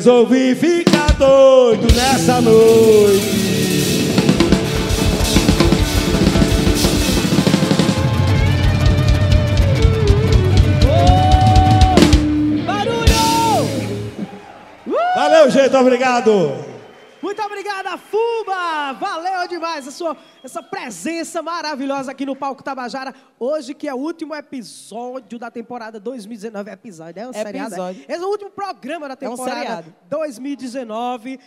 [0.00, 3.50] Resolvi ficar doido nessa noite.
[12.64, 13.68] Barulho!
[15.14, 16.64] Valeu, gente, obrigado.
[17.20, 18.96] Muito obrigada, Fuba!
[19.70, 23.14] Demais a sua, essa presença maravilhosa aqui no Palco Tabajara.
[23.38, 26.68] Hoje, que é o último episódio da temporada 2019.
[26.70, 27.58] É episódio, é um seriado.
[27.58, 27.76] é?
[27.76, 28.04] Episódio.
[28.08, 29.94] Esse é o último programa da É um temporada seriado.
[30.08, 31.40] 2019.